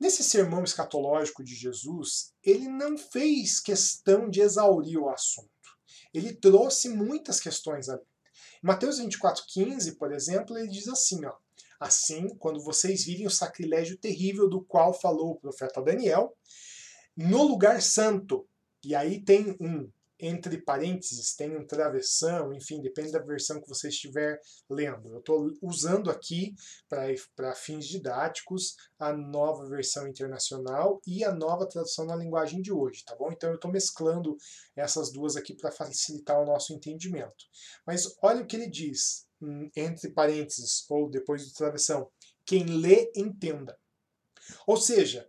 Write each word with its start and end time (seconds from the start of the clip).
Nesse 0.00 0.24
sermão 0.24 0.64
escatológico 0.64 1.44
de 1.44 1.54
Jesus, 1.54 2.32
ele 2.42 2.66
não 2.66 2.96
fez 2.96 3.60
questão 3.60 4.30
de 4.30 4.40
exaurir 4.40 4.98
o 4.98 5.10
assunto. 5.10 5.48
Ele 6.12 6.32
trouxe 6.32 6.88
muitas 6.88 7.38
questões 7.38 7.88
ali. 7.88 8.02
Em 8.64 8.66
Mateus 8.66 8.98
24,15, 8.98 9.98
por 9.98 10.10
exemplo, 10.10 10.56
ele 10.56 10.68
diz 10.68 10.88
assim: 10.88 11.24
ó, 11.26 11.34
Assim, 11.80 12.28
quando 12.36 12.60
vocês 12.60 13.04
virem 13.04 13.26
o 13.26 13.30
sacrilégio 13.30 13.96
terrível 13.96 14.46
do 14.46 14.60
qual 14.60 14.92
falou 14.92 15.30
o 15.30 15.36
profeta 15.36 15.80
Daniel, 15.80 16.36
no 17.16 17.42
lugar 17.42 17.80
santo, 17.80 18.46
e 18.84 18.94
aí 18.94 19.18
tem 19.18 19.56
um 19.58 19.90
entre 20.20 20.60
parênteses, 20.62 21.34
tem 21.34 21.56
um 21.56 21.66
travessão, 21.66 22.52
enfim, 22.52 22.80
depende 22.80 23.12
da 23.12 23.18
versão 23.18 23.60
que 23.60 23.68
você 23.68 23.88
estiver 23.88 24.40
lendo. 24.68 25.08
Eu 25.12 25.18
estou 25.20 25.50
usando 25.62 26.10
aqui, 26.10 26.54
para 26.88 27.54
fins 27.54 27.86
didáticos, 27.86 28.76
a 28.98 29.12
nova 29.12 29.68
versão 29.68 30.06
internacional 30.06 31.00
e 31.06 31.24
a 31.24 31.32
nova 31.32 31.66
tradução 31.66 32.04
na 32.04 32.16
linguagem 32.16 32.60
de 32.60 32.72
hoje, 32.72 33.04
tá 33.04 33.14
bom? 33.16 33.30
Então 33.32 33.50
eu 33.50 33.56
estou 33.56 33.70
mesclando 33.70 34.36
essas 34.76 35.12
duas 35.12 35.36
aqui 35.36 35.54
para 35.54 35.70
facilitar 35.70 36.40
o 36.40 36.46
nosso 36.46 36.72
entendimento. 36.72 37.46
Mas 37.86 38.16
olha 38.22 38.42
o 38.42 38.46
que 38.46 38.56
ele 38.56 38.68
diz, 38.68 39.26
hum, 39.40 39.70
entre 39.74 40.10
parênteses, 40.10 40.84
ou 40.88 41.08
depois 41.08 41.46
do 41.46 41.54
travessão: 41.54 42.10
quem 42.44 42.64
lê, 42.64 43.10
entenda. 43.14 43.78
Ou 44.66 44.76
seja, 44.76 45.28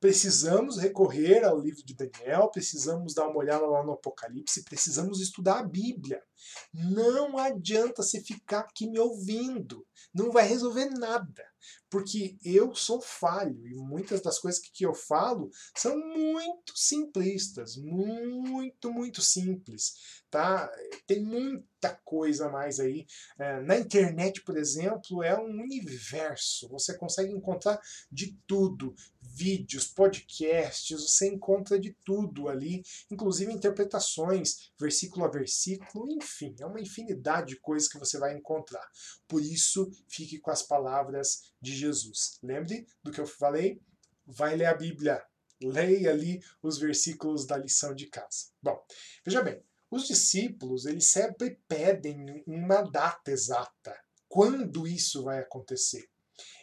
precisamos 0.00 0.78
recorrer 0.78 1.44
ao 1.44 1.58
livro 1.58 1.82
de 1.84 1.94
Daniel, 1.94 2.50
precisamos 2.50 3.14
dar 3.14 3.28
uma 3.28 3.38
olhada 3.38 3.66
lá 3.66 3.84
no 3.84 3.92
Apocalipse, 3.92 4.64
precisamos 4.64 5.20
estudar 5.20 5.60
a 5.60 5.66
Bíblia. 5.66 6.22
Não 6.72 7.38
adianta 7.38 8.02
você 8.02 8.20
ficar 8.20 8.60
aqui 8.60 8.88
me 8.88 8.98
ouvindo, 8.98 9.86
não 10.14 10.30
vai 10.30 10.46
resolver 10.46 10.86
nada, 10.90 11.44
porque 11.88 12.36
eu 12.44 12.74
sou 12.74 13.00
falho 13.00 13.66
e 13.66 13.74
muitas 13.74 14.20
das 14.20 14.38
coisas 14.38 14.60
que 14.60 14.84
eu 14.84 14.94
falo 14.94 15.50
são 15.76 15.96
muito 15.96 16.72
simplistas, 16.76 17.76
muito, 17.76 18.90
muito 18.92 19.22
simples, 19.22 20.22
tá? 20.30 20.70
Tem 21.06 21.22
muita 21.22 21.94
coisa 22.04 22.48
mais 22.48 22.80
aí. 22.80 23.06
É, 23.38 23.60
na 23.62 23.78
internet, 23.78 24.42
por 24.42 24.56
exemplo, 24.56 25.22
é 25.22 25.38
um 25.38 25.62
universo, 25.62 26.68
você 26.68 26.96
consegue 26.96 27.32
encontrar 27.32 27.80
de 28.10 28.36
tudo, 28.46 28.94
vídeos, 29.20 29.86
podcasts, 29.86 31.00
você 31.00 31.28
encontra 31.28 31.78
de 31.78 31.96
tudo 32.04 32.48
ali, 32.48 32.82
inclusive 33.10 33.52
interpretações, 33.52 34.70
versículo 34.78 35.24
a 35.24 35.28
versículo, 35.28 36.10
enfim, 36.10 36.25
é 36.60 36.66
uma 36.66 36.80
infinidade 36.80 37.54
de 37.54 37.60
coisas 37.60 37.88
que 37.88 37.98
você 37.98 38.18
vai 38.18 38.34
encontrar. 38.36 38.86
Por 39.26 39.42
isso, 39.42 39.90
fique 40.08 40.38
com 40.38 40.50
as 40.50 40.62
palavras 40.62 41.52
de 41.60 41.74
Jesus. 41.74 42.38
Lembre 42.42 42.86
do 43.02 43.10
que 43.10 43.20
eu 43.20 43.26
falei? 43.26 43.80
Vai 44.26 44.56
ler 44.56 44.66
a 44.66 44.74
Bíblia, 44.74 45.24
leia 45.62 46.10
ali 46.10 46.40
os 46.62 46.78
versículos 46.78 47.46
da 47.46 47.56
lição 47.56 47.94
de 47.94 48.08
casa. 48.08 48.50
Bom, 48.62 48.78
veja 49.24 49.42
bem, 49.42 49.62
os 49.90 50.06
discípulos, 50.06 50.84
eles 50.84 51.06
sempre 51.06 51.60
pedem 51.68 52.42
uma 52.46 52.82
data 52.82 53.30
exata. 53.30 53.96
Quando 54.28 54.86
isso 54.86 55.22
vai 55.22 55.38
acontecer? 55.38 56.08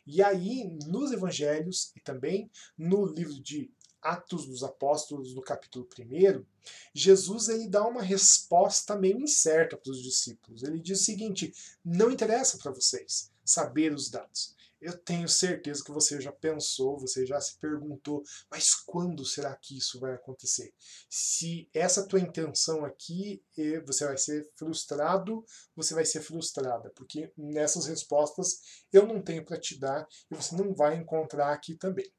E 0.05 0.21
aí, 0.21 0.77
nos 0.85 1.11
evangelhos 1.11 1.91
e 1.95 2.01
também 2.01 2.51
no 2.77 3.05
livro 3.05 3.41
de 3.41 3.72
Atos 4.03 4.45
dos 4.45 4.63
Apóstolos, 4.63 5.33
no 5.33 5.41
capítulo 5.41 5.87
1, 5.97 6.45
Jesus 6.93 7.49
ele 7.49 7.67
dá 7.67 7.87
uma 7.87 8.01
resposta 8.01 8.95
meio 8.95 9.19
incerta 9.21 9.77
para 9.77 9.91
os 9.91 10.01
discípulos. 10.01 10.63
Ele 10.63 10.79
diz 10.79 11.01
o 11.01 11.03
seguinte: 11.03 11.53
não 11.83 12.11
interessa 12.11 12.57
para 12.57 12.71
vocês 12.71 13.31
saber 13.43 13.93
os 13.93 14.09
dados. 14.09 14.53
Eu 14.83 14.97
tenho 14.97 15.29
certeza 15.29 15.81
que 15.81 15.93
você 15.93 16.19
já 16.19 16.31
pensou, 16.33 16.99
você 16.99 17.25
já 17.25 17.39
se 17.39 17.57
perguntou, 17.57 18.21
mas 18.51 18.75
quando 18.75 19.23
será 19.23 19.55
que 19.55 19.77
isso 19.77 19.97
vai 19.97 20.13
acontecer? 20.13 20.73
Se 21.09 21.69
essa 21.73 22.05
tua 22.05 22.19
intenção 22.19 22.83
aqui, 22.83 23.41
você 23.85 24.05
vai 24.05 24.17
ser 24.17 24.45
frustrado, 24.57 25.45
você 25.73 25.93
vai 25.93 26.03
ser 26.03 26.19
frustrada, 26.19 26.91
porque 26.97 27.31
nessas 27.37 27.85
respostas 27.85 28.83
eu 28.91 29.07
não 29.07 29.21
tenho 29.21 29.45
para 29.45 29.57
te 29.57 29.79
dar 29.79 30.05
e 30.29 30.35
você 30.35 30.53
não 30.53 30.73
vai 30.73 30.97
encontrar 30.97 31.53
aqui 31.53 31.75
também. 31.75 32.11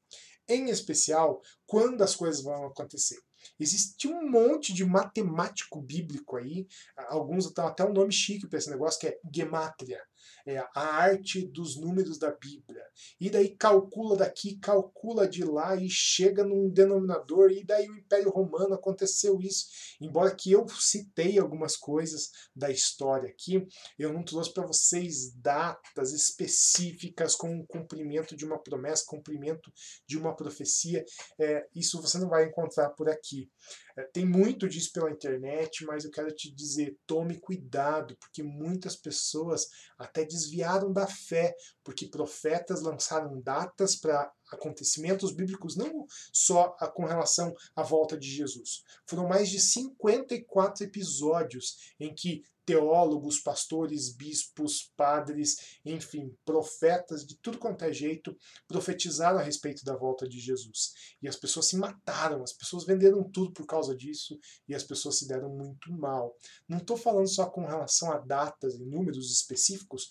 Em 0.47 0.69
especial, 0.69 1.41
quando 1.65 2.03
as 2.03 2.15
coisas 2.15 2.43
vão 2.43 2.65
acontecer. 2.65 3.19
Existe 3.59 4.07
um 4.07 4.29
monte 4.29 4.73
de 4.73 4.83
matemático 4.83 5.81
bíblico 5.81 6.37
aí, 6.37 6.67
alguns 7.09 7.51
dão 7.53 7.67
até 7.67 7.83
um 7.83 7.93
nome 7.93 8.11
chique 8.11 8.47
para 8.47 8.57
esse 8.57 8.69
negócio, 8.69 8.99
que 8.99 9.07
é 9.07 9.19
gematria 9.33 10.01
é, 10.45 10.57
a 10.75 10.81
arte 10.81 11.45
dos 11.47 11.75
números 11.75 12.19
da 12.19 12.31
Bíblia. 12.31 12.83
E 13.19 13.29
daí 13.29 13.49
calcula 13.49 14.15
daqui, 14.15 14.57
calcula 14.57 15.27
de 15.27 15.43
lá 15.43 15.75
e 15.75 15.89
chega 15.89 16.43
num 16.43 16.69
denominador. 16.69 17.51
E 17.51 17.63
daí 17.63 17.89
o 17.89 17.97
Império 17.97 18.29
Romano 18.29 18.73
aconteceu 18.73 19.39
isso. 19.41 19.65
Embora 19.99 20.35
que 20.35 20.51
eu 20.51 20.67
citei 20.69 21.39
algumas 21.39 21.75
coisas 21.75 22.29
da 22.55 22.69
história 22.69 23.29
aqui, 23.29 23.67
eu 23.97 24.13
não 24.13 24.23
trouxe 24.23 24.53
para 24.53 24.67
vocês 24.67 25.33
datas 25.35 26.13
específicas 26.13 27.35
com 27.35 27.59
o 27.59 27.65
cumprimento 27.65 28.35
de 28.35 28.45
uma 28.45 28.61
promessa, 28.61 29.03
cumprimento 29.07 29.71
de 30.07 30.17
uma 30.17 30.35
profecia. 30.35 31.03
É, 31.39 31.67
isso 31.75 32.01
você 32.01 32.17
não 32.17 32.29
vai 32.29 32.45
encontrar 32.45 32.91
por 32.91 33.09
aqui. 33.09 33.49
É, 33.97 34.03
tem 34.03 34.25
muito 34.25 34.67
disso 34.67 34.91
pela 34.93 35.11
internet, 35.11 35.85
mas 35.85 36.03
eu 36.03 36.11
quero 36.11 36.33
te 36.33 36.53
dizer, 36.53 36.97
tome 37.07 37.39
cuidado, 37.39 38.15
porque 38.19 38.43
muitas 38.43 38.95
pessoas 38.95 39.67
até 39.97 40.25
desviaram 40.25 40.91
da 40.91 41.07
fé, 41.07 41.55
porque 41.83 42.07
profetas 42.09 42.81
lançaram 42.81 43.41
datas 43.41 43.95
para 43.95 44.29
acontecimentos 44.51 45.31
bíblicos, 45.31 45.75
não 45.75 46.05
só 46.31 46.69
com 46.93 47.05
relação 47.05 47.53
à 47.75 47.83
volta 47.83 48.17
de 48.17 48.29
Jesus. 48.29 48.83
Foram 49.05 49.27
mais 49.27 49.49
de 49.49 49.59
54 49.59 50.85
episódios 50.85 51.93
em 51.99 52.13
que 52.13 52.43
teólogos, 52.65 53.39
pastores, 53.39 54.11
bispos, 54.11 54.91
padres, 54.97 55.77
enfim, 55.85 56.35
profetas 56.43 57.25
de 57.25 57.37
tudo 57.37 57.59
quanto 57.59 57.85
é 57.85 57.93
jeito 57.93 58.35
profetizaram 58.67 59.37
a 59.37 59.43
respeito 59.43 59.85
da 59.85 59.95
volta 59.95 60.27
de 60.27 60.39
Jesus. 60.39 60.93
E 61.21 61.27
as 61.27 61.35
pessoas 61.35 61.67
se 61.67 61.77
mataram, 61.77 62.43
as 62.43 62.53
pessoas 62.53 62.85
venderam 62.85 63.23
tudo 63.23 63.53
por 63.53 63.65
causa 63.65 63.95
disso 63.95 64.37
e 64.67 64.73
as 64.73 64.83
pessoas 64.83 65.19
se 65.19 65.27
deram 65.27 65.49
muito 65.49 65.91
mal. 65.93 66.35
Não 66.67 66.79
estou 66.79 66.97
falando 66.97 67.27
só 67.27 67.45
com 67.49 67.65
relação 67.65 68.11
a 68.11 68.17
datas 68.17 68.75
e 68.75 68.83
números 68.83 69.31
específicos, 69.31 70.09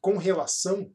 com 0.00 0.16
relação 0.16 0.92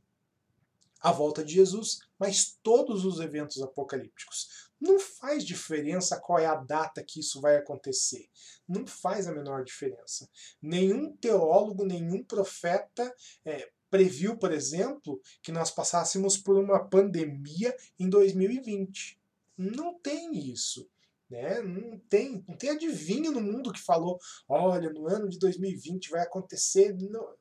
à 1.01 1.11
volta 1.11 1.43
de 1.43 1.53
Jesus, 1.53 1.99
mas 2.19 2.57
todos 2.61 3.03
os 3.05 3.19
eventos 3.19 3.61
apocalípticos. 3.61 4.69
Não 4.79 4.99
faz 4.99 5.43
diferença 5.43 6.19
qual 6.19 6.39
é 6.39 6.45
a 6.45 6.55
data 6.55 7.03
que 7.03 7.19
isso 7.19 7.39
vai 7.39 7.55
acontecer. 7.55 8.27
Não 8.67 8.85
faz 8.87 9.27
a 9.27 9.31
menor 9.31 9.63
diferença. 9.63 10.27
Nenhum 10.61 11.15
teólogo, 11.17 11.85
nenhum 11.85 12.23
profeta 12.23 13.13
é, 13.45 13.69
previu, 13.91 14.37
por 14.37 14.51
exemplo, 14.51 15.21
que 15.43 15.51
nós 15.51 15.69
passássemos 15.69 16.37
por 16.37 16.57
uma 16.57 16.83
pandemia 16.87 17.75
em 17.99 18.09
2020. 18.09 19.19
Não 19.57 19.99
tem 19.99 20.51
isso. 20.51 20.89
Né? 21.29 21.61
Não, 21.61 21.99
tem, 22.09 22.43
não 22.47 22.57
tem 22.57 22.71
adivinho 22.71 23.31
no 23.31 23.41
mundo 23.41 23.71
que 23.71 23.79
falou: 23.79 24.19
olha, 24.49 24.89
no 24.89 25.07
ano 25.07 25.29
de 25.29 25.37
2020 25.37 26.09
vai 26.09 26.21
acontecer. 26.21 26.93
Não, 26.97 27.35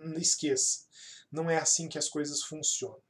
não 0.00 0.18
esqueça. 0.18 0.80
Não 1.34 1.50
é 1.50 1.58
assim 1.58 1.88
que 1.88 1.98
as 1.98 2.08
coisas 2.08 2.44
funcionam. 2.44 3.02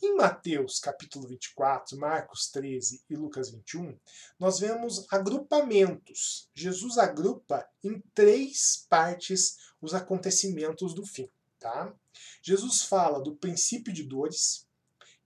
Em 0.00 0.14
Mateus 0.14 0.78
capítulo 0.78 1.26
24, 1.26 1.98
Marcos 1.98 2.48
13 2.48 3.02
e 3.10 3.16
Lucas 3.16 3.50
21, 3.50 3.98
nós 4.38 4.60
vemos 4.60 5.04
agrupamentos. 5.10 6.48
Jesus 6.54 6.96
agrupa 6.96 7.68
em 7.82 8.00
três 8.14 8.86
partes 8.88 9.56
os 9.82 9.94
acontecimentos 9.94 10.94
do 10.94 11.04
fim. 11.04 11.28
Tá? 11.58 11.92
Jesus 12.40 12.82
fala 12.82 13.20
do 13.20 13.34
princípio 13.34 13.92
de 13.92 14.04
dores, 14.04 14.64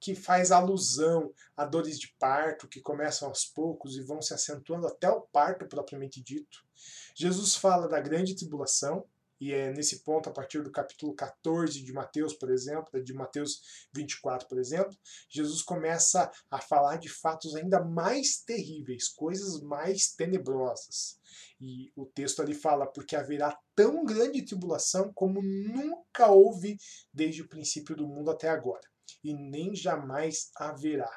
que 0.01 0.15
faz 0.15 0.51
alusão 0.51 1.35
a 1.55 1.67
dores 1.67 2.01
de 2.01 2.09
parto 2.19 2.67
que 2.67 2.81
começam 2.81 3.29
aos 3.29 3.45
poucos 3.45 3.99
e 3.99 4.03
vão 4.03 4.23
se 4.23 4.33
acentuando 4.33 4.87
até 4.87 5.11
o 5.11 5.21
parto 5.21 5.67
propriamente 5.67 6.23
dito. 6.23 6.65
Jesus 7.15 7.55
fala 7.55 7.87
da 7.87 8.01
grande 8.01 8.35
tribulação, 8.35 9.05
e 9.41 9.53
é 9.55 9.73
nesse 9.73 10.05
ponto, 10.05 10.29
a 10.29 10.33
partir 10.33 10.63
do 10.63 10.71
capítulo 10.71 11.15
14 11.15 11.83
de 11.83 11.93
Mateus, 11.93 12.35
por 12.35 12.51
exemplo, 12.51 13.03
de 13.03 13.15
Mateus 13.15 13.87
24, 13.95 14.47
por 14.47 14.59
exemplo, 14.59 14.95
Jesus 15.31 15.63
começa 15.63 16.31
a 16.51 16.61
falar 16.61 16.99
de 16.99 17.09
fatos 17.09 17.57
ainda 17.57 17.83
mais 17.83 18.43
terríveis, 18.43 19.09
coisas 19.09 19.63
mais 19.63 20.13
tenebrosas. 20.15 21.19
E 21.59 21.91
o 21.97 22.05
texto 22.05 22.43
ali 22.43 22.55
fala: 22.55 22.87
porque 22.87 23.17
haverá 23.17 23.59
tão 23.75 24.05
grande 24.05 24.45
tribulação 24.45 25.11
como 25.15 25.41
nunca 25.43 26.29
houve 26.29 26.77
desde 27.13 27.41
o 27.41 27.49
princípio 27.49 27.97
do 27.97 28.07
mundo 28.07 28.31
até 28.31 28.49
agora, 28.51 28.87
e 29.25 29.33
nem 29.33 29.75
jamais 29.75 30.51
haverá. 30.55 31.11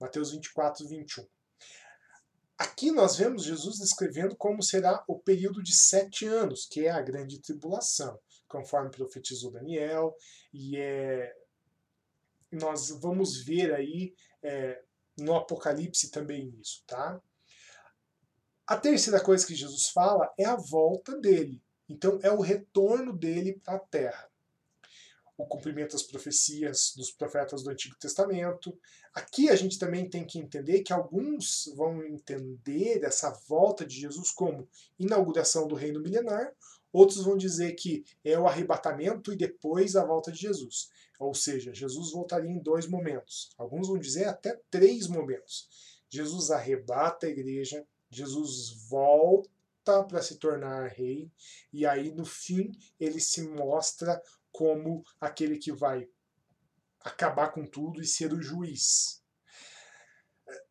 Mateus 0.00 0.32
24, 0.32 0.88
21. 0.88 1.24
Aqui 2.60 2.90
nós 2.92 3.16
vemos 3.16 3.44
Jesus 3.44 3.78
descrevendo 3.78 4.36
como 4.36 4.62
será 4.62 5.02
o 5.08 5.18
período 5.18 5.62
de 5.62 5.74
sete 5.74 6.26
anos, 6.26 6.66
que 6.66 6.84
é 6.84 6.90
a 6.90 7.00
grande 7.00 7.40
tribulação, 7.40 8.20
conforme 8.46 8.90
profetizou 8.90 9.50
Daniel, 9.50 10.14
e 10.52 10.76
é, 10.76 11.34
nós 12.52 12.90
vamos 13.00 13.42
ver 13.42 13.72
aí 13.72 14.14
é, 14.42 14.78
no 15.16 15.34
Apocalipse 15.36 16.10
também 16.10 16.54
isso, 16.60 16.84
tá? 16.86 17.18
A 18.66 18.76
terceira 18.76 19.24
coisa 19.24 19.46
que 19.46 19.54
Jesus 19.54 19.88
fala 19.88 20.30
é 20.38 20.44
a 20.44 20.56
volta 20.56 21.18
dele. 21.18 21.62
Então 21.88 22.18
é 22.22 22.30
o 22.30 22.42
retorno 22.42 23.16
dele 23.16 23.58
para 23.64 23.76
a 23.76 23.80
terra 23.80 24.29
o 25.42 25.46
cumprimento 25.46 25.92
das 25.92 26.02
profecias 26.02 26.92
dos 26.96 27.10
profetas 27.10 27.62
do 27.62 27.70
Antigo 27.70 27.96
Testamento. 27.98 28.78
Aqui 29.14 29.48
a 29.48 29.56
gente 29.56 29.78
também 29.78 30.08
tem 30.08 30.24
que 30.24 30.38
entender 30.38 30.82
que 30.82 30.92
alguns 30.92 31.72
vão 31.76 32.04
entender 32.04 33.02
essa 33.02 33.30
volta 33.48 33.84
de 33.84 33.98
Jesus 34.00 34.30
como 34.30 34.68
inauguração 34.98 35.66
do 35.66 35.74
reino 35.74 36.00
milenar, 36.00 36.52
outros 36.92 37.24
vão 37.24 37.36
dizer 37.36 37.72
que 37.72 38.04
é 38.24 38.38
o 38.38 38.46
arrebatamento 38.46 39.32
e 39.32 39.36
depois 39.36 39.96
a 39.96 40.04
volta 40.04 40.30
de 40.30 40.40
Jesus. 40.40 40.90
Ou 41.18 41.34
seja, 41.34 41.74
Jesus 41.74 42.12
voltaria 42.12 42.50
em 42.50 42.62
dois 42.62 42.86
momentos. 42.86 43.50
Alguns 43.58 43.88
vão 43.88 43.98
dizer 43.98 44.24
até 44.24 44.58
três 44.70 45.06
momentos. 45.06 45.68
Jesus 46.08 46.50
arrebata 46.50 47.26
a 47.26 47.30
igreja, 47.30 47.86
Jesus 48.10 48.70
volta 48.88 49.48
para 50.08 50.22
se 50.22 50.36
tornar 50.36 50.88
rei, 50.88 51.30
e 51.72 51.86
aí 51.86 52.12
no 52.12 52.24
fim 52.24 52.72
ele 52.98 53.20
se 53.20 53.42
mostra 53.42 54.20
como 54.52 55.02
aquele 55.20 55.58
que 55.58 55.72
vai 55.72 56.08
acabar 57.00 57.48
com 57.52 57.66
tudo 57.66 58.00
e 58.00 58.06
ser 58.06 58.32
o 58.32 58.42
juiz. 58.42 59.20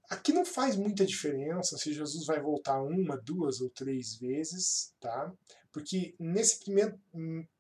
Aqui 0.10 0.34
não 0.34 0.44
faz 0.44 0.76
muita 0.76 1.06
diferença 1.06 1.78
se 1.78 1.94
Jesus 1.94 2.26
vai 2.26 2.42
voltar 2.42 2.82
uma, 2.82 3.16
duas 3.18 3.62
ou 3.62 3.70
três 3.70 4.16
vezes, 4.16 4.94
tá? 5.00 5.32
Porque 5.72 6.16
nesse 6.20 6.60
primeiro, 6.60 7.00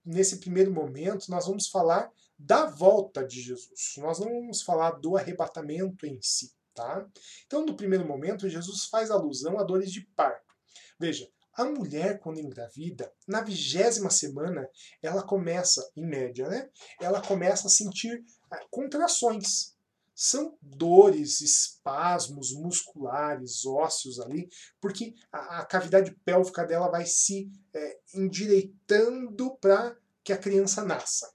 nesse 0.04 0.40
primeiro 0.40 0.74
momento 0.74 1.30
nós 1.30 1.46
vamos 1.46 1.68
falar 1.68 2.12
da 2.38 2.66
volta 2.66 3.24
de 3.26 3.42
Jesus. 3.42 3.94
Nós 3.98 4.20
não 4.20 4.28
vamos 4.28 4.62
falar 4.62 4.92
do 4.92 5.16
arrebatamento 5.16 6.06
em 6.06 6.20
si, 6.22 6.52
tá? 6.74 7.08
Então, 7.46 7.66
no 7.66 7.76
primeiro 7.76 8.08
momento, 8.08 8.50
Jesus 8.50 8.86
faz 8.86 9.12
alusão 9.12 9.60
a 9.60 9.64
dores 9.64 9.92
de 9.92 10.02
parto. 10.16 10.56
Veja, 11.00 11.30
a 11.60 11.66
mulher, 11.66 12.20
quando 12.20 12.40
engravida, 12.40 13.12
na 13.28 13.42
vigésima 13.42 14.10
semana, 14.10 14.66
ela 15.02 15.22
começa, 15.22 15.92
em 15.94 16.06
média, 16.06 16.48
né? 16.48 16.70
Ela 17.02 17.22
começa 17.22 17.68
a 17.68 17.70
sentir 17.70 18.24
ah, 18.50 18.66
contrações. 18.72 19.76
São 20.16 20.58
dores, 20.62 21.42
espasmos 21.42 22.54
musculares, 22.54 23.66
ósseos 23.66 24.22
ali, 24.22 24.50
porque 24.80 25.14
a, 25.34 25.60
a 25.60 25.66
cavidade 25.66 26.16
pélvica 26.24 26.66
dela 26.66 26.88
vai 26.88 27.06
se 27.06 27.52
é, 27.74 28.00
endireitando 28.14 29.58
para 29.58 29.98
que 30.24 30.32
a 30.32 30.38
criança 30.38 30.86
nasça. 30.86 31.30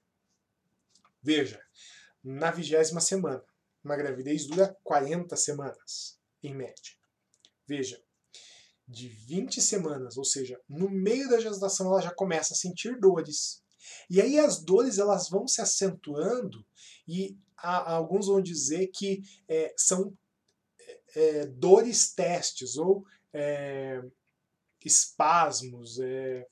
Veja, 1.22 1.60
na 2.22 2.50
vigésima 2.50 3.00
semana, 3.00 3.44
uma 3.84 3.96
gravidez 3.96 4.46
dura 4.46 4.74
40 4.84 5.36
semanas, 5.36 6.18
em 6.42 6.54
média. 6.54 6.94
Veja, 7.66 8.02
de 8.86 9.08
20 9.08 9.60
semanas, 9.60 10.16
ou 10.16 10.24
seja, 10.24 10.60
no 10.68 10.90
meio 10.90 11.28
da 11.28 11.40
gestação 11.40 11.86
ela 11.86 12.02
já 12.02 12.14
começa 12.14 12.54
a 12.54 12.56
sentir 12.56 12.98
dores. 12.98 13.62
E 14.08 14.20
aí 14.20 14.38
as 14.38 14.62
dores 14.62 14.98
elas 14.98 15.28
vão 15.28 15.48
se 15.48 15.60
acentuando 15.60 16.64
e 17.08 17.36
alguns 17.56 18.26
vão 18.26 18.42
dizer 18.42 18.88
que 18.88 19.22
é, 19.48 19.74
são 19.76 20.16
é, 21.14 21.46
dores 21.46 22.12
testes 22.12 22.76
ou 22.76 23.04
é, 23.32 24.02
espasmos. 24.84 25.98
É, 26.00 26.46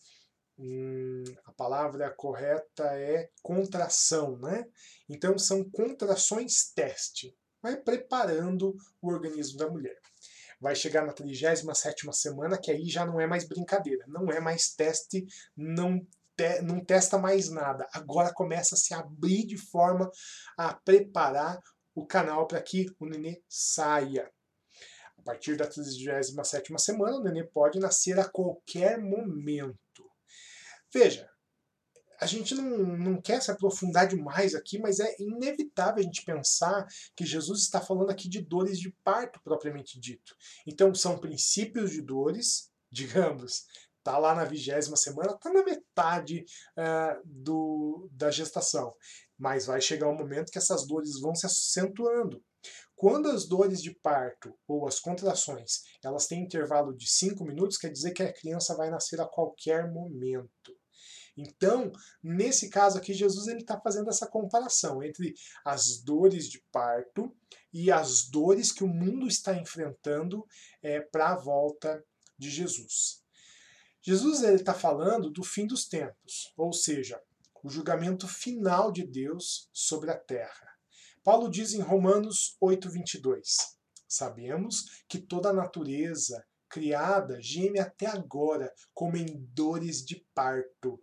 hum, 0.59 1.25
a 1.45 1.53
palavra 1.53 2.11
correta 2.11 2.85
é 2.97 3.31
contração, 3.43 4.39
né? 4.39 4.67
Então 5.09 5.37
são 5.39 5.63
contrações 5.65 6.71
teste. 6.75 7.37
Vai 7.61 7.77
preparando 7.77 8.77
o 9.01 9.09
organismo 9.09 9.59
da 9.59 9.71
mulher 9.71 10.01
vai 10.63 10.77
chegar 10.77 11.05
na 11.05 11.13
37 11.13 12.07
semana, 12.13 12.57
que 12.57 12.71
aí 12.71 12.89
já 12.89 13.05
não 13.05 13.21
é 13.21 13.27
mais 13.27 13.43
brincadeira, 13.45 14.05
não 14.07 14.31
é 14.31 14.39
mais 14.39 14.73
teste, 14.73 15.27
não, 15.57 15.99
te, 16.37 16.63
não 16.63 16.85
testa 16.85 17.19
mais 17.19 17.51
nada. 17.51 17.85
Agora 17.93 18.33
começa 18.33 18.77
a 18.77 18.79
se 18.79 18.95
abrir 18.95 19.45
de 19.45 19.57
forma 19.57 20.09
a 20.57 20.73
preparar 20.73 21.61
o 21.97 22.07
canal 22.07 22.47
para 22.47 22.63
que 22.63 22.87
o 23.01 23.07
nenê 23.07 23.43
saia. 23.49 24.31
A 25.19 25.23
partir 25.23 25.57
da 25.57 25.67
37 25.67 26.33
semana, 26.79 27.17
o 27.17 27.23
nenê 27.25 27.43
pode 27.43 27.81
nascer 27.81 28.21
a 28.21 28.29
qualquer 28.29 29.01
momento. 29.01 30.09
Veja, 30.95 31.29
a 32.23 32.27
gente 32.27 32.55
não, 32.55 32.79
não 32.97 33.21
quer 33.21 33.43
se 33.43 33.51
aprofundar 33.51 34.07
demais 34.07 34.55
aqui, 34.55 34.79
mas 34.79 35.01
é 35.01 35.17
inevitável 35.19 35.99
a 35.99 36.03
gente 36.03 36.25
pensar 36.25 36.87
que 37.17 37.27
Jesus 37.27 37.63
está 37.63 37.81
falando 37.81 38.11
aqui 38.11 38.29
de 38.29 38.41
dores 38.41 38.79
de 38.79 38.93
parto 39.03 39.41
propriamente 39.43 39.99
dito. 39.99 40.37
Então 40.65 40.95
são 40.95 41.19
princípios 41.19 41.91
de 41.91 42.01
dores, 42.01 42.71
digamos, 42.93 43.65
tá 44.05 44.19
lá 44.19 44.37
na 44.37 44.45
vigésima 44.45 44.97
semana, 44.97 45.37
tá 45.37 45.53
na 45.53 45.65
metade 45.65 46.45
uh, 46.79 47.21
do, 47.25 48.09
da 48.13 48.31
gestação. 48.31 48.95
Mas 49.37 49.67
vai 49.67 49.81
chegar 49.81 50.09
um 50.09 50.17
momento 50.17 50.53
que 50.53 50.59
essas 50.59 50.87
dores 50.87 51.19
vão 51.21 51.35
se 51.35 51.47
acentuando. 51.47 52.41
Quando 52.95 53.29
as 53.29 53.49
dores 53.49 53.83
de 53.83 53.93
parto 53.97 54.57
ou 54.69 54.87
as 54.87 55.01
contrações 55.01 55.83
elas 56.05 56.29
têm 56.29 56.45
intervalo 56.45 56.97
de 56.97 57.11
5 57.11 57.45
minutos, 57.45 57.77
quer 57.77 57.91
dizer 57.91 58.13
que 58.13 58.23
a 58.23 58.33
criança 58.33 58.77
vai 58.77 58.91
nascer 58.91 59.21
a 59.21 59.27
qualquer 59.27 59.91
momento. 59.91 60.72
Então, 61.37 61.91
nesse 62.23 62.69
caso 62.69 62.99
aqui, 62.99 63.15
Jesus 63.15 63.47
está 63.49 63.81
fazendo 63.81 64.11
essa 64.11 64.27
comparação 64.27 65.03
entre 65.03 65.35
as 65.65 65.99
dores 65.99 66.49
de 66.49 66.63
parto 66.71 67.35
e 67.73 67.91
as 67.91 68.29
dores 68.29 68.71
que 68.71 68.85
o 68.85 68.89
mundo 68.89 69.27
está 69.27 69.57
enfrentando 69.57 70.47
é, 70.83 71.01
para 71.01 71.31
a 71.31 71.37
volta 71.37 72.05
de 72.39 72.51
Jesus. 72.51 73.23
Jesus 74.03 74.43
está 74.43 74.75
falando 74.75 75.31
do 75.31 75.43
fim 75.43 75.67
dos 75.67 75.87
tempos, 75.87 76.53
ou 76.57 76.73
seja, 76.73 77.23
o 77.63 77.71
julgamento 77.71 78.27
final 78.27 78.91
de 78.91 79.07
Deus 79.07 79.71
sobre 79.73 80.11
a 80.11 80.19
terra. 80.19 80.73
Paulo 81.23 81.49
diz 81.49 81.73
em 81.73 81.81
Romanos 81.81 82.57
8:22: 82.61 83.77
Sabemos 84.09 85.05
que 85.09 85.19
toda 85.19 85.51
a 85.51 85.53
natureza 85.53 86.45
criada 86.69 87.41
geme 87.41 87.79
até 87.79 88.07
agora 88.07 88.73
como 88.93 89.17
em 89.17 89.47
dores 89.55 90.05
de 90.05 90.27
parto. 90.35 91.01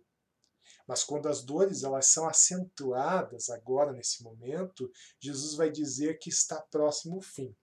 Mas 0.90 1.04
quando 1.04 1.28
as 1.28 1.40
dores 1.40 1.84
elas 1.84 2.06
são 2.06 2.26
acentuadas 2.28 3.48
agora 3.48 3.92
nesse 3.92 4.24
momento, 4.24 4.90
Jesus 5.20 5.54
vai 5.54 5.70
dizer 5.70 6.18
que 6.18 6.28
está 6.28 6.60
próximo 6.62 7.18
o 7.18 7.22
fim. 7.22 7.54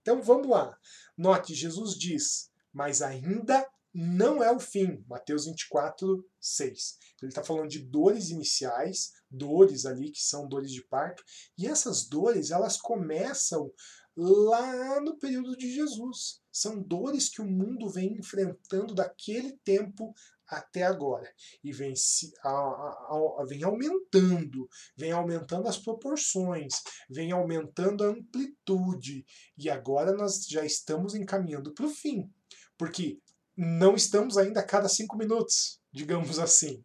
Então 0.00 0.22
vamos 0.22 0.48
lá. 0.48 0.74
Note, 1.18 1.54
Jesus 1.54 1.98
diz: 1.98 2.50
"Mas 2.72 3.02
ainda 3.02 3.70
não 3.92 4.42
é 4.42 4.50
o 4.50 4.58
fim". 4.58 5.04
Mateus 5.06 5.44
24, 5.44 6.26
6. 6.40 6.98
Ele 7.20 7.30
está 7.30 7.44
falando 7.44 7.68
de 7.68 7.80
dores 7.80 8.30
iniciais, 8.30 9.12
dores 9.30 9.84
ali 9.84 10.10
que 10.10 10.22
são 10.22 10.48
dores 10.48 10.70
de 10.70 10.82
parto, 10.82 11.22
e 11.58 11.66
essas 11.66 12.08
dores 12.08 12.50
elas 12.50 12.78
começam 12.78 13.70
lá 14.16 14.98
no 15.02 15.18
período 15.18 15.54
de 15.58 15.74
Jesus. 15.74 16.40
São 16.50 16.82
dores 16.82 17.28
que 17.28 17.42
o 17.42 17.46
mundo 17.46 17.90
vem 17.90 18.16
enfrentando 18.16 18.94
daquele 18.94 19.58
tempo 19.58 20.14
até 20.48 20.82
agora. 20.82 21.32
E 21.62 21.72
vem, 21.72 21.94
se, 21.94 22.32
a, 22.42 22.48
a, 22.48 23.36
a, 23.40 23.44
vem 23.46 23.62
aumentando, 23.62 24.68
vem 24.96 25.12
aumentando 25.12 25.68
as 25.68 25.78
proporções, 25.78 26.82
vem 27.08 27.32
aumentando 27.32 28.04
a 28.04 28.08
amplitude. 28.08 29.24
E 29.58 29.68
agora 29.70 30.12
nós 30.12 30.46
já 30.46 30.64
estamos 30.64 31.14
encaminhando 31.14 31.72
para 31.72 31.86
o 31.86 31.90
fim. 31.90 32.30
Porque 32.78 33.18
não 33.56 33.94
estamos 33.94 34.36
ainda 34.36 34.60
a 34.60 34.66
cada 34.66 34.88
cinco 34.88 35.16
minutos, 35.16 35.80
digamos 35.92 36.38
assim. 36.40 36.84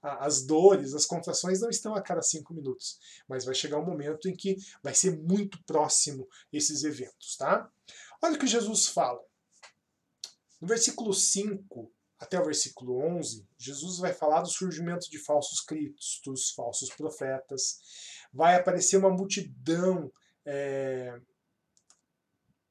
as 0.00 0.46
dores, 0.46 0.94
as 0.94 1.06
contrações 1.06 1.60
não 1.60 1.68
estão 1.68 1.94
a 1.94 2.00
cada 2.00 2.22
cinco 2.22 2.54
minutos, 2.54 2.98
mas 3.28 3.44
vai 3.44 3.54
chegar 3.54 3.78
um 3.78 3.84
momento 3.84 4.28
em 4.28 4.36
que 4.36 4.56
vai 4.80 4.94
ser 4.94 5.18
muito 5.18 5.60
próximo 5.64 6.28
esses 6.52 6.84
eventos, 6.84 7.36
tá? 7.36 7.68
Olha 8.22 8.36
o 8.36 8.38
que 8.38 8.46
Jesus 8.46 8.86
fala. 8.86 9.20
No 10.60 10.68
versículo 10.68 11.12
5, 11.12 11.92
até 12.24 12.40
o 12.40 12.44
versículo 12.44 12.98
11, 13.18 13.46
Jesus 13.58 13.98
vai 13.98 14.12
falar 14.12 14.40
do 14.40 14.48
surgimento 14.48 15.10
de 15.10 15.18
falsos 15.18 15.60
cristos, 15.60 16.52
falsos 16.52 16.88
profetas. 16.88 17.80
Vai 18.32 18.56
aparecer 18.56 18.96
uma 18.96 19.10
multidão 19.10 20.10
é, 20.46 21.20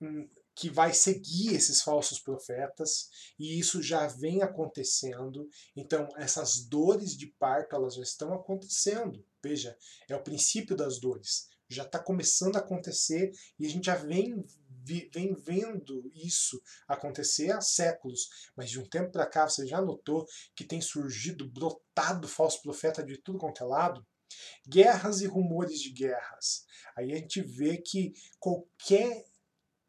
hum, 0.02 0.28
que 0.56 0.72
vai 0.72 0.92
seguir 0.92 1.54
esses 1.54 1.84
falsos 1.84 2.20
profetas, 2.20 3.10
e 3.38 3.60
isso 3.60 3.82
já 3.82 4.08
vem 4.08 4.42
acontecendo. 4.42 5.48
Então, 5.76 6.10
essas 6.18 6.66
dores 6.66 7.16
de 7.16 7.28
parto, 7.28 7.76
elas 7.76 7.94
já 7.94 8.04
estão 8.04 8.34
acontecendo. 8.34 9.24
Veja, 9.44 9.78
é 10.10 10.16
o 10.16 10.24
princípio 10.24 10.76
das 10.76 11.00
dores. 11.00 11.48
Já 11.70 11.84
está 11.84 12.00
começando 12.00 12.56
a 12.56 12.60
acontecer 12.60 13.32
e 13.60 13.68
a 13.68 13.70
gente 13.70 13.86
já 13.86 13.96
vem 13.96 14.44
vem 14.84 15.34
vendo 15.34 16.12
isso 16.14 16.62
acontecer 16.88 17.52
há 17.52 17.62
séculos, 17.62 18.28
mas 18.56 18.70
de 18.70 18.80
um 18.80 18.86
tempo 18.86 19.12
para 19.12 19.26
cá 19.26 19.48
você 19.48 19.66
já 19.66 19.82
notou 19.82 20.26
que 20.56 20.64
tem 20.64 20.82
surgido, 20.82 21.50
brotado 21.50 22.28
falso 22.28 22.62
profeta 22.62 23.04
de 23.04 23.18
tudo 23.18 23.40
quanto 23.40 23.64
é 23.64 23.66
lado? 23.66 24.06
Guerras 24.68 25.22
e 25.22 25.28
rumores 25.28 25.80
de 25.80 25.92
guerras. 25.92 26.66
Aí 26.98 27.14
a 27.14 27.16
gente 27.16 27.42
vê 27.42 27.78
que 27.78 28.14
qualquer 28.40 29.26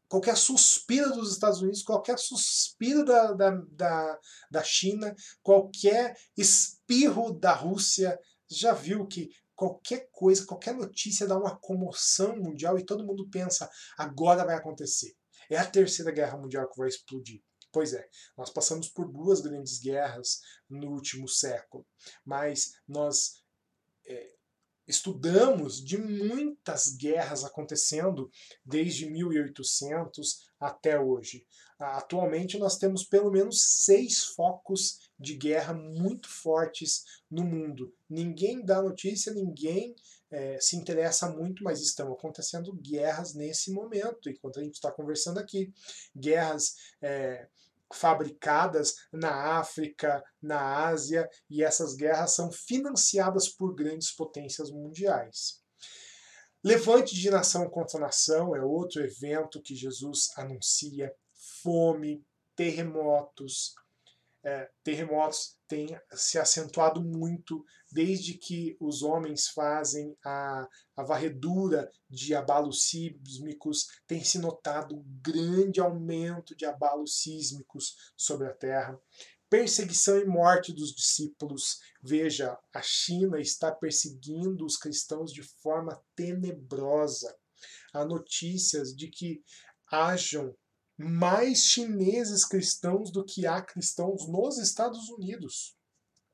qualquer 0.06 0.36
suspiro 0.36 1.10
dos 1.12 1.32
Estados 1.32 1.60
Unidos, 1.60 1.82
qualquer 1.82 2.18
suspiro 2.18 3.04
da, 3.04 3.32
da, 3.32 3.50
da, 3.72 4.20
da 4.48 4.62
China, 4.62 5.12
qualquer 5.42 6.16
espirro 6.36 7.32
da 7.32 7.52
Rússia, 7.52 8.16
já 8.48 8.72
viu 8.72 9.06
que 9.06 9.30
qualquer 9.54 10.08
coisa, 10.10 10.46
qualquer 10.46 10.74
notícia 10.74 11.26
dá 11.26 11.38
uma 11.38 11.56
comoção 11.56 12.36
mundial 12.36 12.78
e 12.78 12.84
todo 12.84 13.04
mundo 13.04 13.28
pensa, 13.30 13.70
agora 13.96 14.44
vai 14.44 14.56
acontecer. 14.56 15.14
É 15.50 15.56
a 15.56 15.70
terceira 15.70 16.10
guerra 16.10 16.36
mundial 16.36 16.68
que 16.70 16.78
vai 16.78 16.88
explodir. 16.88 17.42
Pois 17.72 17.92
é, 17.92 18.08
nós 18.36 18.50
passamos 18.50 18.88
por 18.88 19.10
duas 19.10 19.40
grandes 19.40 19.80
guerras 19.80 20.40
no 20.70 20.92
último 20.92 21.28
século, 21.28 21.84
mas 22.24 22.74
nós 22.86 23.42
é, 24.06 24.34
estudamos 24.86 25.82
de 25.84 25.98
muitas 25.98 26.94
guerras 26.96 27.44
acontecendo 27.44 28.30
desde 28.64 29.10
1800 29.10 30.38
até 30.60 31.00
hoje. 31.00 31.46
Atualmente 31.78 32.58
nós 32.58 32.78
temos 32.78 33.04
pelo 33.04 33.30
menos 33.30 33.84
seis 33.84 34.24
focos 34.24 35.03
de 35.18 35.36
guerra 35.36 35.72
muito 35.72 36.28
fortes 36.28 37.04
no 37.30 37.44
mundo. 37.44 37.92
Ninguém 38.08 38.64
dá 38.64 38.82
notícia, 38.82 39.32
ninguém 39.32 39.94
é, 40.30 40.58
se 40.60 40.76
interessa 40.76 41.30
muito, 41.30 41.62
mas 41.62 41.80
estão 41.80 42.12
acontecendo 42.12 42.72
guerras 42.74 43.34
nesse 43.34 43.72
momento, 43.72 44.28
enquanto 44.28 44.58
a 44.58 44.62
gente 44.62 44.74
está 44.74 44.90
conversando 44.90 45.38
aqui. 45.38 45.72
Guerras 46.16 46.74
é, 47.00 47.48
fabricadas 47.92 48.94
na 49.12 49.58
África, 49.58 50.22
na 50.42 50.86
Ásia, 50.86 51.28
e 51.48 51.62
essas 51.62 51.94
guerras 51.94 52.34
são 52.34 52.50
financiadas 52.50 53.48
por 53.48 53.74
grandes 53.74 54.10
potências 54.10 54.70
mundiais. 54.70 55.62
Levante 56.62 57.14
de 57.14 57.30
nação 57.30 57.68
contra 57.68 58.00
nação 58.00 58.56
é 58.56 58.62
outro 58.62 59.04
evento 59.04 59.60
que 59.60 59.74
Jesus 59.74 60.30
anuncia. 60.36 61.14
Fome, 61.62 62.24
terremotos, 62.56 63.74
é, 64.44 64.70
terremotos 64.82 65.56
têm 65.66 65.98
se 66.12 66.38
acentuado 66.38 67.02
muito 67.02 67.64
desde 67.90 68.34
que 68.34 68.76
os 68.78 69.02
homens 69.02 69.48
fazem 69.48 70.14
a, 70.22 70.68
a 70.94 71.02
varredura 71.02 71.90
de 72.10 72.34
abalos 72.34 72.84
sísmicos, 72.88 73.86
tem 74.06 74.22
se 74.22 74.38
notado 74.38 75.02
grande 75.22 75.80
aumento 75.80 76.54
de 76.54 76.66
abalos 76.66 77.22
sísmicos 77.22 78.12
sobre 78.16 78.46
a 78.46 78.52
Terra. 78.52 79.00
Perseguição 79.48 80.18
e 80.18 80.26
morte 80.26 80.72
dos 80.72 80.94
discípulos. 80.94 81.78
Veja, 82.02 82.58
a 82.74 82.82
China 82.82 83.40
está 83.40 83.72
perseguindo 83.72 84.66
os 84.66 84.76
cristãos 84.76 85.32
de 85.32 85.42
forma 85.42 86.02
tenebrosa. 86.14 87.34
Há 87.92 88.04
notícias 88.04 88.94
de 88.94 89.08
que 89.08 89.42
hajam 89.90 90.54
mais 90.96 91.58
chineses 91.64 92.44
cristãos 92.44 93.10
do 93.10 93.24
que 93.24 93.46
há 93.46 93.60
cristãos 93.60 94.28
nos 94.28 94.58
Estados 94.58 95.08
Unidos. 95.08 95.76